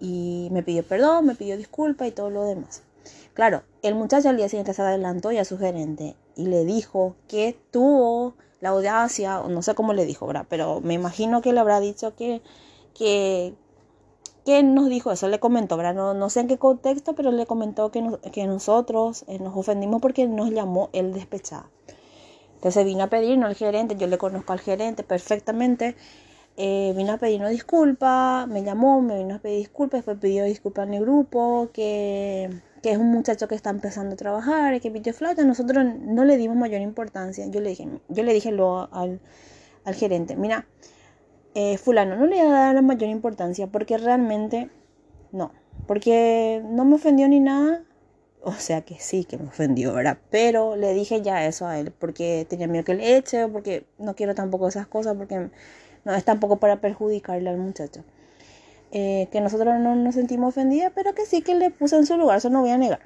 Y 0.00 0.48
me 0.52 0.62
pidió 0.62 0.84
perdón, 0.84 1.26
me 1.26 1.34
pidió 1.34 1.56
disculpa 1.56 2.06
y 2.06 2.12
todo 2.12 2.30
lo 2.30 2.44
demás. 2.44 2.82
Claro, 3.34 3.62
el 3.82 3.94
muchacho 3.94 4.28
al 4.28 4.36
día 4.36 4.48
siguiente 4.48 4.74
se 4.74 4.82
adelantó 4.82 5.32
y 5.32 5.38
a 5.38 5.44
su 5.44 5.58
gerente 5.58 6.16
y 6.36 6.46
le 6.46 6.64
dijo 6.64 7.14
que 7.28 7.56
tuvo 7.70 8.34
la 8.60 8.70
audacia, 8.70 9.40
o 9.40 9.48
no 9.48 9.62
sé 9.62 9.74
cómo 9.74 9.92
le 9.92 10.04
dijo, 10.04 10.26
¿verdad? 10.26 10.46
Pero 10.48 10.80
me 10.80 10.94
imagino 10.94 11.40
que 11.40 11.52
le 11.52 11.60
habrá 11.60 11.80
dicho 11.80 12.16
que, 12.16 12.42
que, 12.94 13.54
¿Qué 14.48 14.62
nos 14.62 14.88
dijo 14.88 15.12
eso? 15.12 15.28
Le 15.28 15.40
comentó, 15.40 15.76
¿verdad? 15.76 15.94
No, 15.94 16.14
no 16.14 16.30
sé 16.30 16.40
en 16.40 16.48
qué 16.48 16.56
contexto, 16.56 17.14
pero 17.14 17.30
le 17.32 17.44
comentó 17.44 17.90
que, 17.90 18.02
que 18.32 18.46
nosotros 18.46 19.26
eh, 19.28 19.38
nos 19.38 19.54
ofendimos 19.54 20.00
porque 20.00 20.26
nos 20.26 20.50
llamó 20.50 20.88
el 20.94 21.12
despechado. 21.12 21.66
Entonces 22.58 22.84
vino 22.84 23.04
a 23.04 23.06
pedirnos 23.06 23.50
al 23.50 23.54
gerente, 23.54 23.94
yo 23.96 24.08
le 24.08 24.18
conozco 24.18 24.52
al 24.52 24.58
gerente 24.58 25.04
perfectamente, 25.04 25.94
eh, 26.56 26.92
vino 26.96 27.12
a 27.12 27.16
pedirnos 27.16 27.50
disculpas, 27.50 28.48
me 28.48 28.64
llamó, 28.64 29.00
me 29.00 29.16
vino 29.16 29.36
a 29.36 29.38
pedir 29.38 29.58
disculpas, 29.58 29.98
después 29.98 30.18
pidió 30.18 30.42
disculpas 30.42 30.88
en 30.88 30.94
el 30.94 31.02
grupo, 31.02 31.70
que, 31.72 32.50
que, 32.82 32.90
es 32.90 32.98
un 32.98 33.12
muchacho 33.12 33.46
que 33.46 33.54
está 33.54 33.70
empezando 33.70 34.14
a 34.14 34.16
trabajar, 34.16 34.80
que 34.80 34.90
pitió 34.90 35.14
flauta, 35.14 35.44
nosotros 35.44 35.86
no 36.00 36.24
le 36.24 36.36
dimos 36.36 36.56
mayor 36.56 36.80
importancia, 36.80 37.46
yo 37.46 37.60
le 37.60 37.68
dije, 37.70 37.86
yo 38.08 38.24
le 38.24 38.34
dije 38.34 38.50
lo 38.50 38.92
al, 38.92 39.20
al 39.84 39.94
gerente, 39.94 40.34
mira, 40.34 40.66
eh, 41.54 41.78
fulano, 41.78 42.16
no 42.16 42.26
le 42.26 42.42
voy 42.42 42.46
a 42.46 42.50
dar 42.50 42.74
la 42.74 42.82
mayor 42.82 43.08
importancia 43.08 43.68
porque 43.68 43.98
realmente 43.98 44.68
no, 45.30 45.52
porque 45.86 46.60
no 46.68 46.84
me 46.84 46.96
ofendió 46.96 47.28
ni 47.28 47.38
nada, 47.38 47.84
o 48.42 48.52
sea 48.52 48.82
que 48.82 48.98
sí 48.98 49.24
que 49.24 49.38
me 49.38 49.48
ofendió, 49.48 49.94
¿verdad? 49.94 50.18
Pero 50.30 50.76
le 50.76 50.94
dije 50.94 51.22
ya 51.22 51.46
eso 51.46 51.66
a 51.66 51.78
él 51.78 51.92
porque 51.98 52.46
tenía 52.48 52.68
miedo 52.68 52.84
que 52.84 52.94
le 52.94 53.16
eche, 53.16 53.48
porque 53.48 53.84
no 53.98 54.14
quiero 54.14 54.34
tampoco 54.34 54.68
esas 54.68 54.86
cosas, 54.86 55.16
porque 55.16 55.50
no 56.04 56.14
es 56.14 56.24
tampoco 56.24 56.56
para 56.58 56.80
perjudicarle 56.80 57.50
al 57.50 57.58
muchacho. 57.58 58.04
Eh, 58.90 59.28
que 59.30 59.40
nosotros 59.40 59.78
no 59.80 59.94
nos 59.96 60.14
sentimos 60.14 60.48
ofendidas, 60.50 60.92
pero 60.94 61.14
que 61.14 61.26
sí 61.26 61.42
que 61.42 61.54
le 61.54 61.70
puse 61.70 61.96
en 61.96 62.06
su 62.06 62.16
lugar, 62.16 62.38
eso 62.38 62.50
no 62.50 62.60
voy 62.62 62.70
a 62.70 62.78
negar. 62.78 63.00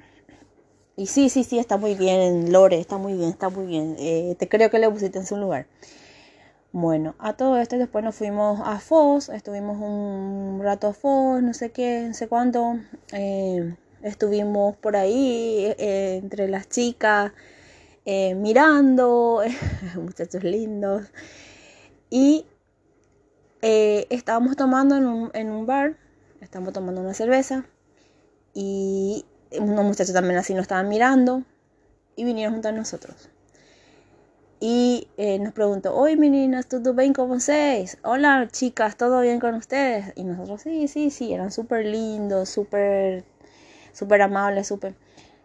Y 0.95 1.07
sí, 1.07 1.29
sí, 1.29 1.43
sí, 1.43 1.57
está 1.59 1.77
muy 1.77 1.95
bien, 1.95 2.51
Lore, 2.51 2.79
está 2.79 2.97
muy 2.97 3.13
bien, 3.13 3.29
está 3.29 3.49
muy 3.49 3.65
bien. 3.65 3.95
Eh, 3.99 4.35
te 4.37 4.47
creo 4.47 4.69
que 4.69 4.79
le 4.79 4.89
pusiste 4.89 5.17
en 5.19 5.25
su 5.25 5.37
lugar. 5.37 5.65
Bueno, 6.71 7.15
a 7.19 7.33
todo 7.33 7.57
esto 7.57 7.77
después 7.77 8.03
nos 8.03 8.15
fuimos 8.15 8.59
a 8.63 8.79
Foz, 8.79 9.29
estuvimos 9.29 9.77
un 9.79 10.59
rato 10.63 10.87
a 10.87 10.93
Foz, 10.93 11.41
no 11.41 11.53
sé 11.53 11.71
qué, 11.71 12.05
no 12.07 12.13
sé 12.13 12.27
cuánto. 12.27 12.79
Eh, 13.11 13.75
estuvimos 14.03 14.75
por 14.77 14.95
ahí 14.95 15.73
eh, 15.77 16.19
entre 16.21 16.47
las 16.47 16.69
chicas 16.69 17.31
eh, 18.05 18.35
mirando, 18.35 19.41
muchachos 19.95 20.43
lindos. 20.43 21.11
Y 22.09 22.45
estábamos 23.61 24.57
tomando 24.57 24.97
en 24.97 25.05
un, 25.07 25.31
en 25.33 25.49
un 25.49 25.65
bar, 25.65 25.97
estábamos 26.41 26.73
tomando 26.73 27.01
una 27.01 27.13
cerveza 27.13 27.65
y 28.53 29.25
unos 29.59 29.85
muchachos 29.85 30.13
también 30.13 30.37
así 30.37 30.53
nos 30.53 30.63
estaban 30.63 30.89
mirando. 30.89 31.43
y 32.15 32.25
vinieron 32.25 32.53
junto 32.55 32.69
a 32.69 32.73
nosotros. 32.73 33.29
Y 34.59 35.09
eh, 35.17 35.39
nos 35.39 35.53
preguntó, 35.53 35.93
hoy 35.95 36.15
meninas, 36.15 36.67
¿todo 36.67 36.93
bien 36.93 37.13
con 37.13 37.29
ustedes? 37.31 37.97
Hola 38.03 38.47
chicas, 38.51 38.95
¿todo 38.97 39.19
bien 39.21 39.39
con 39.39 39.55
ustedes? 39.55 40.13
Y 40.15 40.23
nosotros, 40.23 40.61
sí, 40.61 40.87
sí, 40.87 41.09
sí, 41.11 41.33
eran 41.33 41.51
súper 41.51 41.85
lindos, 41.85 42.49
súper, 42.49 43.25
súper 43.93 44.21
amables, 44.21 44.67
súper 44.67 44.95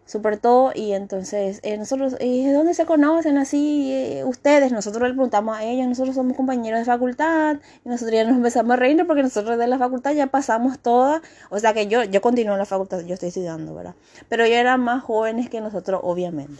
súper 0.09 0.37
todo. 0.37 0.71
Y 0.73 0.93
entonces 0.93 1.59
eh, 1.63 1.77
nosotros 1.77 2.17
¿y 2.19 2.45
de 2.45 2.53
dónde 2.53 2.73
se 2.73 2.85
conocen 2.85 3.37
así 3.37 3.91
eh, 3.93 4.23
ustedes 4.25 4.71
nosotros 4.71 5.07
le 5.07 5.13
preguntamos 5.13 5.55
a 5.55 5.63
ellos 5.63 5.87
nosotros 5.87 6.15
somos 6.15 6.35
compañeros 6.35 6.79
de 6.79 6.85
facultad 6.85 7.57
y 7.85 7.89
nosotros 7.89 8.15
ya 8.15 8.23
nos 8.23 8.35
empezamos 8.35 8.73
a 8.73 8.75
reír 8.75 9.05
porque 9.05 9.21
nosotros 9.21 9.57
de 9.57 9.67
la 9.67 9.77
facultad 9.77 10.13
ya 10.13 10.27
pasamos 10.27 10.79
todas 10.79 11.21
o 11.49 11.59
sea 11.59 11.73
que 11.73 11.87
yo 11.87 12.03
yo 12.03 12.21
continúo 12.21 12.53
en 12.53 12.59
la 12.59 12.65
facultad 12.65 13.01
yo 13.01 13.13
estoy 13.13 13.29
estudiando 13.29 13.75
verdad 13.75 13.93
pero 14.29 14.43
ellos 14.43 14.57
eran 14.57 14.81
más 14.81 15.03
jóvenes 15.03 15.49
que 15.49 15.61
nosotros 15.61 16.01
obviamente. 16.03 16.53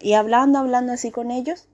Y 0.00 0.12
hablando 0.12 0.58
hablando 0.58 0.92
así 0.92 1.10
con 1.10 1.30
ellos 1.30 1.66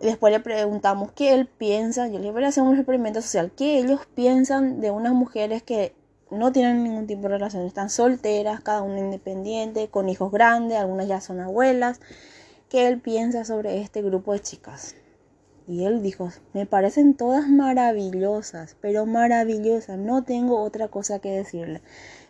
Después 0.00 0.32
le 0.32 0.38
preguntamos 0.38 1.10
qué 1.10 1.34
él 1.34 1.46
piensa, 1.46 2.06
yo 2.06 2.20
le 2.20 2.30
voy 2.30 2.44
a 2.44 2.48
hacer 2.48 2.62
un 2.62 2.76
experimento 2.76 3.20
social, 3.20 3.50
qué 3.56 3.78
ellos 3.78 4.02
piensan 4.14 4.80
de 4.80 4.92
unas 4.92 5.12
mujeres 5.12 5.64
que 5.64 5.92
no 6.30 6.52
tienen 6.52 6.84
ningún 6.84 7.06
tipo 7.06 7.22
de 7.22 7.28
relación, 7.28 7.64
están 7.64 7.90
solteras, 7.90 8.60
cada 8.60 8.82
una 8.82 8.98
independiente, 8.98 9.88
con 9.88 10.08
hijos 10.08 10.30
grandes, 10.30 10.78
algunas 10.78 11.08
ya 11.08 11.20
son 11.20 11.40
abuelas. 11.40 12.00
¿Qué 12.68 12.86
él 12.86 13.00
piensa 13.00 13.44
sobre 13.44 13.80
este 13.80 14.02
grupo 14.02 14.32
de 14.32 14.40
chicas? 14.40 14.94
Y 15.66 15.84
él 15.84 16.02
dijo, 16.02 16.30
me 16.54 16.64
parecen 16.64 17.14
todas 17.14 17.48
maravillosas, 17.48 18.76
pero 18.80 19.04
maravillosas, 19.04 19.98
no 19.98 20.24
tengo 20.24 20.60
otra 20.62 20.88
cosa 20.88 21.18
que 21.18 21.30
decirle. 21.30 21.82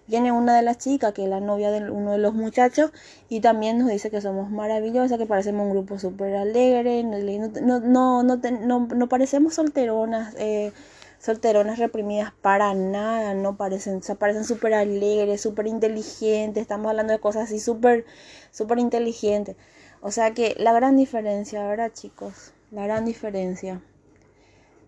Viene 0.08 0.32
una 0.32 0.56
de 0.56 0.62
las 0.62 0.78
chicas, 0.78 1.12
que 1.12 1.24
es 1.24 1.28
la 1.28 1.38
novia 1.38 1.70
de 1.70 1.90
uno 1.90 2.12
de 2.12 2.18
los 2.18 2.34
muchachos, 2.34 2.92
y 3.28 3.40
también 3.40 3.78
nos 3.78 3.88
dice 3.88 4.10
que 4.10 4.20
somos 4.20 4.50
maravillosas, 4.50 5.18
que 5.18 5.26
parecemos 5.26 5.66
un 5.66 5.72
grupo 5.72 5.98
súper 5.98 6.34
alegre, 6.34 7.04
no, 7.04 7.80
no, 7.80 8.22
no, 8.22 8.36
no, 8.36 8.86
no 8.86 9.08
parecemos 9.08 9.54
solteronas. 9.54 10.34
Eh, 10.38 10.72
solteronas 11.18 11.78
reprimidas 11.78 12.32
para 12.42 12.74
nada, 12.74 13.34
no 13.34 13.56
parecen, 13.56 14.02
se 14.02 14.14
parecen 14.14 14.44
súper 14.44 14.74
alegres, 14.74 15.40
súper 15.40 15.66
inteligentes, 15.66 16.62
estamos 16.62 16.88
hablando 16.88 17.12
de 17.12 17.18
cosas 17.18 17.44
así 17.44 17.60
súper, 17.60 18.04
súper 18.50 18.78
inteligentes. 18.78 19.56
O 20.00 20.10
sea 20.10 20.32
que 20.32 20.54
la 20.58 20.72
gran 20.72 20.96
diferencia, 20.96 21.66
¿verdad 21.66 21.92
chicos? 21.92 22.52
La 22.70 22.84
gran 22.84 23.04
diferencia. 23.04 23.82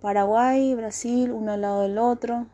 Paraguay, 0.00 0.74
Brasil, 0.74 1.32
uno 1.32 1.52
al 1.52 1.62
lado 1.62 1.82
del 1.82 1.98
otro, 1.98 2.46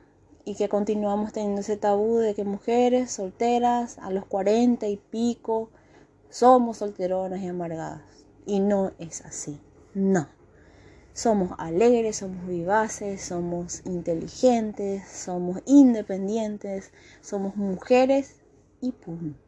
y 0.45 0.55
que 0.55 0.69
continuamos 0.69 1.33
teniendo 1.33 1.61
ese 1.61 1.77
tabú 1.77 2.19
de 2.19 2.35
que 2.35 2.45
mujeres 2.45 3.11
solteras 3.11 3.99
a 3.99 4.11
los 4.11 4.25
40 4.27 4.87
y 4.87 4.97
pico 4.97 5.71
somos 6.31 6.79
solteronas 6.79 7.41
y 7.41 7.49
amargadas. 7.49 8.03
Y 8.47 8.61
no 8.61 8.93
es 8.99 9.25
así, 9.25 9.61
no. 9.93 10.29
Somos 11.17 11.53
alegres, 11.57 12.19
somos 12.19 12.47
vivaces, 12.47 13.23
somos 13.23 13.81
inteligentes, 13.87 15.09
somos 15.09 15.63
independientes, 15.65 16.93
somos 17.23 17.57
mujeres 17.57 18.43
y 18.83 18.93
punto. 18.93 19.46